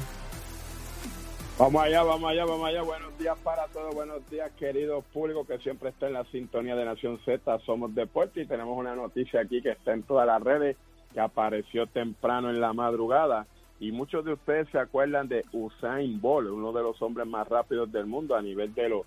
Vamos 1.55 1.83
allá, 1.83 2.01
vamos 2.01 2.31
allá, 2.31 2.45
vamos 2.45 2.67
allá. 2.67 2.81
Buenos 2.81 3.15
días 3.19 3.37
para 3.43 3.67
todos, 3.67 3.93
buenos 3.93 4.27
días, 4.27 4.51
querido 4.53 5.03
público 5.13 5.45
que 5.45 5.59
siempre 5.59 5.89
está 5.89 6.07
en 6.07 6.13
la 6.13 6.23
sintonía 6.25 6.75
de 6.75 6.83
Nación 6.83 7.19
Z. 7.23 7.59
Somos 7.59 7.93
Deporte 7.93 8.41
y 8.41 8.47
tenemos 8.47 8.75
una 8.75 8.95
noticia 8.95 9.41
aquí 9.41 9.61
que 9.61 9.69
está 9.69 9.93
en 9.93 10.01
todas 10.01 10.25
las 10.25 10.41
redes, 10.41 10.77
que 11.13 11.19
apareció 11.19 11.85
temprano 11.85 12.49
en 12.49 12.59
la 12.59 12.73
madrugada. 12.73 13.45
Y 13.79 13.91
muchos 13.91 14.25
de 14.25 14.33
ustedes 14.33 14.67
se 14.69 14.79
acuerdan 14.79 15.27
de 15.27 15.45
Usain 15.51 16.19
Bolt, 16.19 16.49
uno 16.49 16.71
de 16.71 16.81
los 16.81 16.99
hombres 17.03 17.27
más 17.27 17.47
rápidos 17.47 17.91
del 17.91 18.07
mundo 18.07 18.35
a 18.35 18.41
nivel 18.41 18.73
de 18.73 18.89
los 18.89 19.05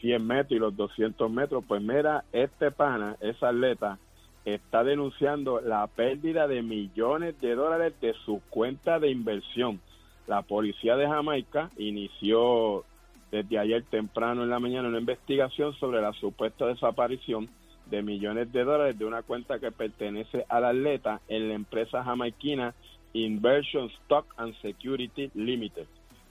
100 0.00 0.24
metros 0.24 0.52
y 0.52 0.60
los 0.60 0.76
200 0.76 1.28
metros. 1.28 1.64
Pues 1.66 1.82
mira, 1.82 2.24
este 2.32 2.70
pana, 2.70 3.16
esa 3.20 3.48
atleta, 3.48 3.98
está 4.44 4.84
denunciando 4.84 5.60
la 5.60 5.84
pérdida 5.88 6.46
de 6.46 6.62
millones 6.62 7.40
de 7.40 7.56
dólares 7.56 7.92
de 8.00 8.14
su 8.24 8.40
cuenta 8.50 9.00
de 9.00 9.10
inversión. 9.10 9.80
La 10.28 10.42
policía 10.42 10.96
de 10.96 11.08
Jamaica 11.08 11.70
inició 11.78 12.84
desde 13.30 13.58
ayer 13.58 13.82
temprano 13.84 14.42
en 14.42 14.50
la 14.50 14.60
mañana 14.60 14.88
una 14.88 15.00
investigación 15.00 15.74
sobre 15.76 16.02
la 16.02 16.12
supuesta 16.12 16.66
desaparición 16.66 17.48
de 17.86 18.02
millones 18.02 18.52
de 18.52 18.62
dólares 18.62 18.98
de 18.98 19.06
una 19.06 19.22
cuenta 19.22 19.58
que 19.58 19.72
pertenece 19.72 20.44
al 20.50 20.66
atleta 20.66 21.22
en 21.28 21.48
la 21.48 21.54
empresa 21.54 22.04
jamaiquina 22.04 22.74
Inversion 23.14 23.86
Stock 24.02 24.26
and 24.36 24.54
Security 24.60 25.30
Limited. 25.34 25.86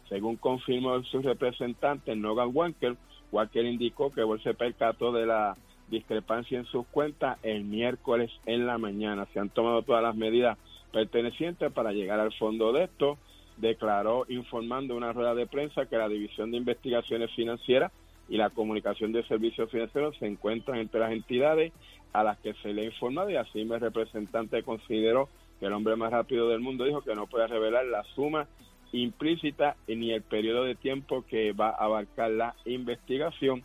Según 0.10 0.36
confirmó 0.36 1.02
su 1.04 1.24
representante 1.24 2.16
Nogan 2.16 2.52
Walker, 2.54 2.96
Walker 3.32 3.66
indicó 3.66 4.12
que 4.12 4.24
se 4.44 4.54
percató 4.54 5.12
de 5.12 5.26
la 5.26 5.58
discrepancia 5.90 6.60
en 6.60 6.66
sus 6.66 6.86
cuentas 6.88 7.40
el 7.42 7.64
miércoles 7.64 8.30
en 8.46 8.68
la 8.68 8.78
mañana. 8.78 9.28
Se 9.34 9.40
han 9.40 9.50
tomado 9.50 9.82
todas 9.82 10.04
las 10.04 10.16
medidas 10.16 10.56
pertenecientes 10.92 11.72
para 11.72 11.94
llegar 11.94 12.20
al 12.20 12.32
fondo 12.34 12.72
de 12.72 12.84
esto. 12.84 13.18
Declaró 13.58 14.26
informando 14.30 14.96
una 14.96 15.14
rueda 15.14 15.36
de 15.36 15.48
prensa 15.48 15.88
que 15.88 15.98
la 15.98 16.08
División 16.08 16.52
de 16.52 16.58
Investigaciones 16.58 17.32
Financieras 17.36 17.92
y 18.30 18.38
la 18.38 18.50
Comunicación 18.50 19.12
de 19.12 19.24
Servicios 19.24 19.72
Financieros 19.72 20.16
se 20.18 20.28
encuentran 20.28 20.80
entre 20.80 21.00
las 21.00 21.12
entidades 21.12 21.74
a 22.14 22.24
las 22.24 22.38
que 22.40 22.54
se 22.56 22.74
le 22.74 22.84
ha 22.84 22.86
informado 22.86 23.30
y 23.30 23.36
así 23.36 23.62
el 23.62 23.80
representante 23.80 24.64
consideró 24.64 25.30
que 25.60 25.66
el 25.66 25.74
hombre 25.74 25.96
más 25.96 26.12
rápido 26.12 26.50
del 26.50 26.60
mundo 26.60 26.86
dijo 26.86 27.02
que 27.02 27.16
no 27.16 27.28
puede 27.28 27.48
revelar 27.48 27.86
la 27.86 28.04
suma 28.16 28.48
implícita 28.92 29.76
ni 29.88 30.12
el 30.12 30.22
periodo 30.22 30.64
de 30.64 30.76
tiempo 30.76 31.26
que 31.28 31.52
va 31.52 31.70
a 31.70 31.86
abarcar 31.86 32.32
la 32.32 32.56
investigación. 32.66 33.64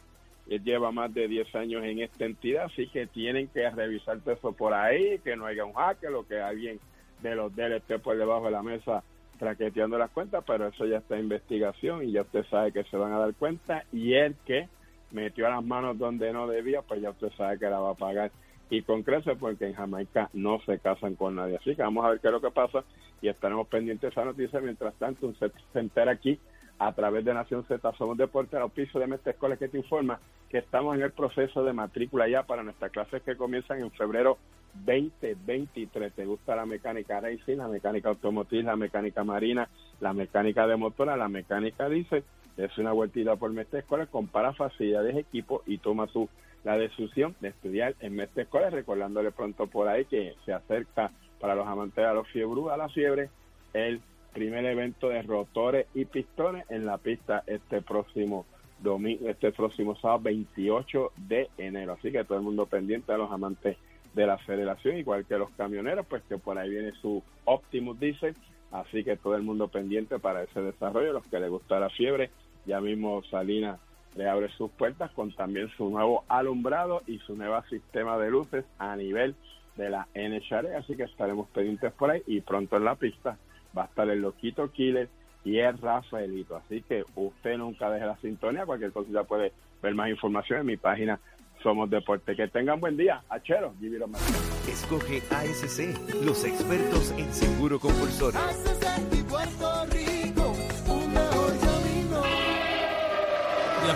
Él 0.49 0.63
lleva 0.65 0.91
más 0.91 1.15
de 1.15 1.29
10 1.29 1.55
años 1.55 1.85
en 1.85 2.01
esta 2.01 2.25
entidad, 2.25 2.65
así 2.65 2.89
que 2.89 3.07
tienen 3.07 3.49
que 3.49 3.69
revisar 3.71 4.19
eso 4.27 4.53
por 4.53 4.75
ahí, 4.75 5.19
que 5.21 5.37
no 5.37 5.47
haya 5.47 5.65
un 5.65 5.75
hacker 5.75 6.13
o 6.15 6.27
que 6.27 6.41
alguien 6.41 6.81
de 7.23 7.37
los 7.37 7.57
esté 7.57 7.99
por 8.01 8.17
debajo 8.17 8.47
de 8.47 8.51
la 8.51 8.63
mesa 8.63 9.05
traqueteando 9.43 9.99
las 9.99 10.13
cuentas, 10.13 10.45
pero 10.47 10.69
eso 10.69 10.87
ya 10.87 10.99
está 10.99 11.17
en 11.17 11.25
investigación 11.25 12.05
y 12.05 12.13
ya 12.13 12.21
usted 12.21 12.45
sabe 12.45 12.71
que 12.71 12.85
se 12.85 12.97
van 12.97 13.13
a 13.13 13.19
dar 13.19 13.35
cuenta 13.35 13.83
y 13.93 14.15
el 14.15 14.37
que 14.47 14.69
metió 15.11 15.51
las 15.51 15.65
manos 15.65 15.99
donde 15.99 16.33
no 16.33 16.47
debía, 16.47 16.83
pues 16.83 17.03
ya 17.03 17.11
usted 17.11 17.33
sabe 17.37 17.59
que 17.59 17.69
la 17.69 17.81
va 17.81 17.91
a 17.91 17.95
pagar 17.95 18.31
y 18.71 18.83
con 18.83 19.03
creces 19.03 19.37
porque 19.41 19.67
en 19.67 19.75
Jamaica 19.75 20.31
no 20.33 20.61
se 20.61 20.79
casan 20.79 21.17
con 21.17 21.35
nadie. 21.35 21.57
Así 21.57 21.75
que 21.75 21.83
vamos 21.83 22.05
a 22.05 22.11
ver 22.11 22.21
qué 22.21 22.29
es 22.29 22.33
lo 22.33 22.41
que 22.41 22.53
pasa 22.53 22.85
y 23.21 23.27
estaremos 23.27 23.67
pendientes 23.67 24.03
de 24.03 24.09
esa 24.11 24.25
noticia. 24.25 24.61
Mientras 24.61 24.95
tanto, 24.95 25.27
usted 25.27 25.51
se 25.73 25.81
entera 25.81 26.13
aquí 26.13 26.39
a 26.79 26.93
través 26.93 27.25
de 27.25 27.35
Nación 27.35 27.65
Z, 27.67 27.93
somos 27.99 28.17
Deportes, 28.17 28.61
al 28.61 28.71
piso 28.71 29.01
de 29.01 29.09
Mestre 29.09 29.33
Escuela 29.33 29.57
que 29.57 29.67
te 29.67 29.79
informa 29.79 30.21
que 30.53 30.59
estamos 30.59 30.95
en 30.95 31.03
el 31.03 31.13
proceso 31.13 31.65
de 31.65 31.73
matrícula 31.73 32.29
ya 32.29 32.43
para 32.43 32.63
nuestras 32.63 32.93
clases 32.93 33.23
que 33.23 33.37
comienzan 33.37 33.81
en 33.81 33.91
febrero 33.91 34.37
2023. 34.85 36.13
¿Te 36.13 36.27
gusta 36.27 36.55
la 36.55 36.67
mecánica 36.67 37.21
racing, 37.21 37.57
la 37.57 37.69
mecánica 37.69 38.11
automotriz, 38.11 38.63
la 38.63 38.77
mecánica 38.77 39.25
marina, 39.25 39.71
la 40.01 40.13
mecánica 40.13 40.67
de 40.67 40.77
motora, 40.77 41.17
la 41.17 41.31
mecánica 41.31 41.89
diésel? 41.89 42.23
Es 42.59 42.77
una 42.77 42.93
vueltita 42.93 43.37
por 43.37 43.51
Mestre 43.51 43.79
Escuela, 43.79 44.05
compara 44.05 44.53
facilidades, 44.53 45.17
equipo 45.17 45.63
y 45.67 45.79
toma 45.79 46.07
tu 46.07 46.29
la 46.65 46.77
decisión 46.77 47.35
de 47.41 47.49
estudiar 47.49 47.95
en 48.01 48.15
Mestre 48.15 48.43
Escuela, 48.43 48.69
recordándole 48.69 49.33
pronto 49.33 49.67
por 49.69 49.89
ahí 49.89 50.05
que 50.05 50.35
se 50.45 50.53
acerca 50.53 51.11
para 51.41 51.55
los 51.55 51.67
amantes 51.67 52.07
de 52.07 52.15
los 52.15 52.29
fiebrú 52.29 52.69
a 52.69 52.77
la 52.77 52.91
fiebre 52.91 53.31
el 53.73 54.03
primer 54.35 54.67
evento 54.67 55.09
de 55.09 55.23
rotores 55.23 55.87
y 55.95 56.05
pistones 56.05 56.71
en 56.71 56.85
la 56.85 56.99
pista 56.99 57.43
este 57.47 57.81
próximo 57.81 58.45
domingo, 58.83 59.29
este 59.29 59.53
próximo 59.53 59.97
sábado 59.97 60.21
28 60.25 61.13
de 61.17 61.49
enero. 61.59 61.93
Así 61.93 62.11
que 62.11 62.25
todo 62.25 62.39
el 62.39 62.45
mundo 62.45 62.67
pendiente 62.67 63.13
a 63.13 63.19
los 63.19 63.31
amantes 63.31 63.77
de 64.15 64.27
la 64.27 64.39
federación, 64.39 64.99
igual 64.99 65.25
que 65.25 65.39
los 65.39 65.51
camioneros, 65.51 66.07
pues 66.07 66.23
que 66.29 66.39
por 66.39 66.59
ahí 66.59 66.71
viene 66.71 66.93
su 67.01 67.23
Optimus 67.45 67.99
Diesel. 67.99 68.37
Así 68.71 69.05
que 69.05 69.17
todo 69.17 69.37
el 69.37 69.43
mundo 69.43 69.69
pendiente 69.69 70.19
para 70.19 70.43
ese 70.43 70.61
desarrollo, 70.61 71.13
los 71.13 71.27
que 71.27 71.39
les 71.39 71.51
gusta 71.51 71.79
la 71.79 71.91
fiebre, 71.91 72.31
ya 72.65 72.81
mismo 72.81 73.23
Salinas 73.25 73.79
le 74.17 74.29
abre 74.29 74.49
sus 74.51 74.71
puertas 74.71 75.11
con 75.13 75.33
también 75.33 75.69
su 75.77 75.89
nuevo 75.89 76.25
alumbrado 76.29 77.03
y 77.07 77.19
su 77.21 77.37
nuevo 77.37 77.61
sistema 77.69 78.19
de 78.19 78.31
luces 78.31 78.65
a 78.79 78.95
nivel 78.97 79.35
de 79.77 79.89
la 79.89 80.07
NHR, 80.15 80.75
así 80.77 80.97
que 80.97 81.05
estaremos 81.05 81.49
pendientes 81.49 81.93
por 81.93 82.11
ahí 82.11 82.23
y 82.27 82.41
pronto 82.41 82.77
en 82.77 82.85
la 82.85 82.95
pista 82.95 83.39
va 83.77 83.85
a 83.85 83.87
estar 83.87 84.09
el 84.11 84.21
Loquito 84.21 84.71
Killer 84.71 85.09
y 85.45 85.59
el 85.59 85.79
Rafaelito, 85.79 86.57
así 86.57 86.83
que 86.83 87.05
usted 87.17 87.59
nunca 87.59 87.91
deje 87.91 88.07
la 88.07 88.17
sintonía, 88.19 88.65
cualquier 88.65 88.93
cosita 88.93 89.25
puede 89.25 89.53
ver 89.83 89.95
más 89.95 90.09
información 90.09 90.61
en 90.61 90.67
mi 90.67 90.77
página 90.77 91.19
Somos 91.63 91.91
Deporte. 91.91 92.35
Que 92.37 92.49
tengan 92.49 92.81
buen 92.81 92.97
día, 92.97 93.23
achero, 93.29 93.75
man. 94.07 94.21
Escoge 94.69 95.23
ASC, 95.31 96.25
los 96.25 96.45
expertos 96.45 97.13
en 97.19 97.33
seguro 97.33 97.79
compulsorio. 97.79 98.41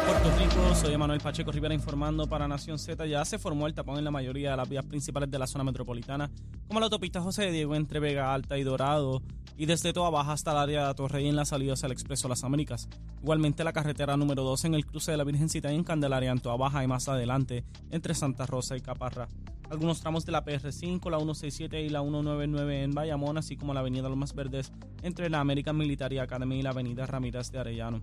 Puerto 0.05 0.31
Rico, 0.39 0.75
soy 0.75 0.95
Emanuel 0.95 1.21
Pacheco 1.21 1.51
Rivera 1.53 1.73
informando 1.73 2.27
para 2.29 2.47
Nación 2.47 2.79
Z. 2.79 3.07
Ya 3.07 3.25
se 3.25 3.39
formó 3.39 3.67
el 3.67 3.75
tapón 3.75 3.99
en 3.99 4.05
la 4.05 4.11
mayoría 4.11 4.51
de 4.51 4.57
las 4.57 4.69
vías 4.69 4.85
principales 4.85 5.31
de 5.31 5.39
la 5.39 5.47
zona 5.47 5.65
metropolitana, 5.65 6.31
como 6.67 6.81
la 6.81 6.87
autopista 6.87 7.21
José 7.21 7.51
Diego 7.51 7.75
entre 7.75 8.01
Vega 8.01 8.35
Alta 8.35 8.59
y 8.59 8.65
Dorado, 8.65 9.23
y 9.57 9.67
desde 9.67 9.93
Toa 9.93 10.11
Baja 10.11 10.33
hasta 10.33 10.53
el 10.53 10.59
área 10.59 10.89
de 10.89 10.95
Torrey 10.95 11.29
en 11.29 11.37
las 11.37 11.49
salidas 11.49 11.83
al 11.85 11.93
Expreso 11.93 12.29
Las 12.29 12.45
Américas. 12.45 12.89
Igualmente 13.23 13.65
la 13.65 13.73
carretera 13.73 14.17
número 14.17 14.43
2 14.43 14.67
en 14.67 14.75
el 14.75 14.85
cruce 14.85 15.13
de 15.13 15.17
la 15.17 15.25
Virgencita 15.25 15.73
y 15.73 15.77
en 15.77 15.85
Candelaria 15.85 16.31
en 16.31 16.41
Toa 16.41 16.57
Baja 16.57 16.85
y 16.85 16.87
más 16.87 17.09
adelante 17.09 17.65
entre 17.91 18.15
Santa 18.15 18.45
Rosa 18.45 18.77
y 18.77 18.81
Caparra. 18.81 19.29
Algunos 19.71 20.01
tramos 20.01 20.27
de 20.27 20.33
la 20.33 20.45
PR5, 20.45 21.11
la 21.11 21.19
167 21.19 21.81
y 21.83 21.89
la 21.89 22.01
199 22.01 22.83
en 22.83 22.93
Bayamón, 22.93 23.39
así 23.39 23.57
como 23.57 23.73
la 23.73 23.81
avenida 23.81 24.09
Los 24.09 24.19
Más 24.19 24.35
Verdes 24.35 24.73
entre 25.03 25.31
la 25.31 25.41
American 25.41 25.77
Military 25.77 26.19
Academy 26.19 26.59
y 26.59 26.63
la 26.63 26.71
avenida 26.71 27.07
Ramírez 27.07 27.51
de 27.51 27.59
Arellano. 27.59 28.03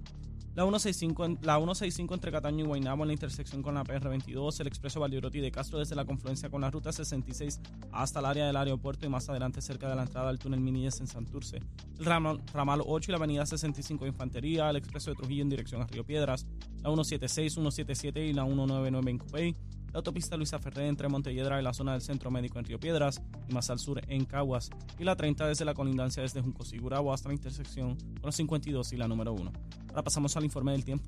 La 0.56 0.62
165, 0.64 1.26
en- 1.26 1.40
la 1.42 1.56
165 1.58 2.14
entre 2.14 2.32
Cataño 2.32 2.64
y 2.64 2.68
Guaynabo 2.68 3.04
en 3.04 3.08
la 3.08 3.14
intersección 3.14 3.64
con 3.64 3.74
la 3.74 3.84
PR22, 3.84 4.60
el 4.60 4.68
expreso 4.68 5.00
Valdioroti 5.00 5.40
de 5.40 5.52
Castro 5.52 5.80
desde 5.80 5.96
la 5.96 6.06
confluencia 6.06 6.48
con 6.50 6.62
la 6.62 6.70
ruta 6.70 6.92
66 6.92 7.60
hasta 7.92 8.20
el 8.20 8.26
área 8.28 8.46
del 8.46 8.56
aeropuerto 8.56 9.04
y 9.06 9.10
más 9.10 9.28
adelante 9.30 9.62
cerca 9.64 9.90
de 9.90 9.96
la 9.96 10.04
entrada 10.04 10.30
al 10.30 10.38
túnel 10.38 10.60
Minillas 10.60 11.00
en 11.00 11.08
Santurce. 11.08 11.58
El 11.98 12.06
ramal, 12.06 12.40
ramal 12.54 12.82
8 12.86 13.10
y 13.10 13.14
la 13.14 13.18
avenida 13.18 13.46
65 13.48 14.06
de 14.06 14.12
Infantería, 14.12 14.70
el 14.70 14.76
expreso 14.76 15.10
de 15.10 15.16
Trujillo 15.16 15.42
en 15.42 15.50
dirección 15.50 15.82
a 15.82 15.88
Río 15.88 16.06
Piedras, 16.06 16.46
la 16.84 16.90
176, 16.90 17.54
177 17.54 18.24
y 18.24 18.34
la 18.34 18.44
199 18.46 19.10
en 19.12 19.18
Cupey, 19.18 19.56
la 19.94 20.00
autopista 20.00 20.36
Luisa 20.36 20.58
Ferré 20.58 20.88
entre 20.88 21.08
Montelledra 21.08 21.60
y 21.60 21.64
la 21.64 21.74
zona 21.74 21.94
del 21.94 22.02
Centro 22.02 22.32
Médico 22.32 22.58
en 22.58 22.66
Río 22.66 22.80
Piedras 22.80 23.22
y 23.48 23.54
más 23.54 23.70
al 23.70 23.78
sur 23.78 24.02
en 24.08 24.26
Caguas, 24.26 24.72
y 24.98 25.04
la 25.04 25.16
30 25.16 25.48
desde 25.48 25.66
la 25.66 25.76
colindancia 25.76 26.24
desde 26.24 26.42
Junco 26.42 26.66
Sigurabo 26.66 27.14
hasta 27.14 27.30
la 27.30 27.36
intersección 27.36 27.96
con 27.96 28.26
la 28.26 28.32
52 28.32 28.92
y 28.94 28.98
la 28.98 29.08
número 29.08 29.34
1. 29.34 29.52
Ahora 29.90 30.04
pasamos 30.04 30.36
al 30.36 30.44
informe 30.44 30.72
del 30.72 30.84
tiempo. 30.84 31.06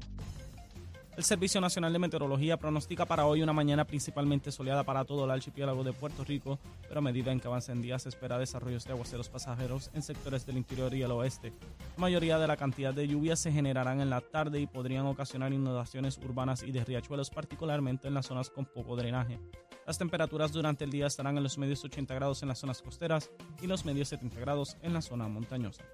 El 1.18 1.24
Servicio 1.24 1.62
Nacional 1.62 1.94
de 1.94 2.00
Meteorología 2.00 2.58
pronostica 2.58 3.06
para 3.06 3.26
hoy 3.26 3.42
una 3.42 3.54
mañana 3.54 3.86
principalmente 3.86 4.52
soleada 4.52 4.84
para 4.84 5.06
todo 5.06 5.24
el 5.24 5.32
archipiélago 5.32 5.82
de 5.86 5.94
Puerto 5.94 6.26
Rico, 6.26 6.60
pero 6.90 7.00
a 7.00 7.02
medida 7.02 7.32
en 7.32 7.40
que 7.40 7.48
avancen 7.48 7.82
días 7.82 8.04
se 8.04 8.10
espera 8.10 8.38
desarrollos 8.38 8.84
de 8.84 8.92
aguaceros 8.92 9.30
pasajeros 9.30 9.92
en 9.94 10.02
sectores 10.02 10.46
del 10.46 10.58
interior 10.58 10.94
y 10.94 11.04
el 11.04 11.12
oeste. 11.12 11.54
La 11.96 12.02
mayoría 12.02 12.38
de 12.38 12.48
la 12.48 12.58
cantidad 12.58 12.94
de 12.94 13.08
lluvias 13.08 13.40
se 13.40 13.54
generarán 13.54 14.02
en 14.02 14.10
la 14.10 14.20
tarde 14.20 14.60
y 14.60 14.68
podrían 14.68 15.06
ocasionar 15.06 15.54
inundaciones 15.54 16.18
urbanas 16.18 16.64
y 16.64 16.74
de 16.74 16.84
riachuelos, 16.84 17.30
particularmente 17.30 18.10
en 18.10 18.14
las 18.14 18.26
zonas 18.26 18.50
con 18.50 18.66
poco 18.66 18.98
drenaje. 18.98 19.40
Las 19.88 19.98
temperaturas 19.98 20.52
durante 20.52 20.84
el 20.84 20.92
día 20.92 21.08
estarán 21.08 21.38
en 21.38 21.44
los 21.44 21.58
medios 21.58 21.82
80 21.86 22.14
grados 22.14 22.42
en 22.42 22.50
las 22.50 22.60
zonas 22.60 22.82
costeras 22.82 23.32
y 23.62 23.68
los 23.68 23.86
medios 23.86 24.10
70 24.10 24.38
grados 24.42 24.76
en 24.82 24.92
la 24.92 25.02
zona 25.02 25.30
montañosa. 25.30 25.86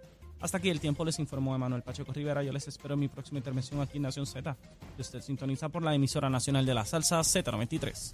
Hasta 0.42 0.58
aquí 0.58 0.70
el 0.70 0.80
tiempo, 0.80 1.06
les 1.06 1.20
informó 1.20 1.56
Emanuel 1.56 1.84
Pacheco 1.84 2.12
Rivera. 2.12 2.42
Yo 2.42 2.52
les 2.52 2.68
espero 2.68 2.96
en 2.96 3.02
mi 3.02 3.08
próxima 3.08 3.38
intervención 3.38 3.80
aquí 3.80 3.98
en 3.98 4.04
Nación 4.04 4.26
Z. 4.26 4.58
Usted 4.98 5.22
sintoniza 5.22 5.70
por 5.70 5.84
la 5.84 5.94
emisora 5.94 6.30
nacional 6.30 6.66
de 6.66 6.74
la 6.74 6.84
salsa 6.84 7.20
Z93. 7.20 8.14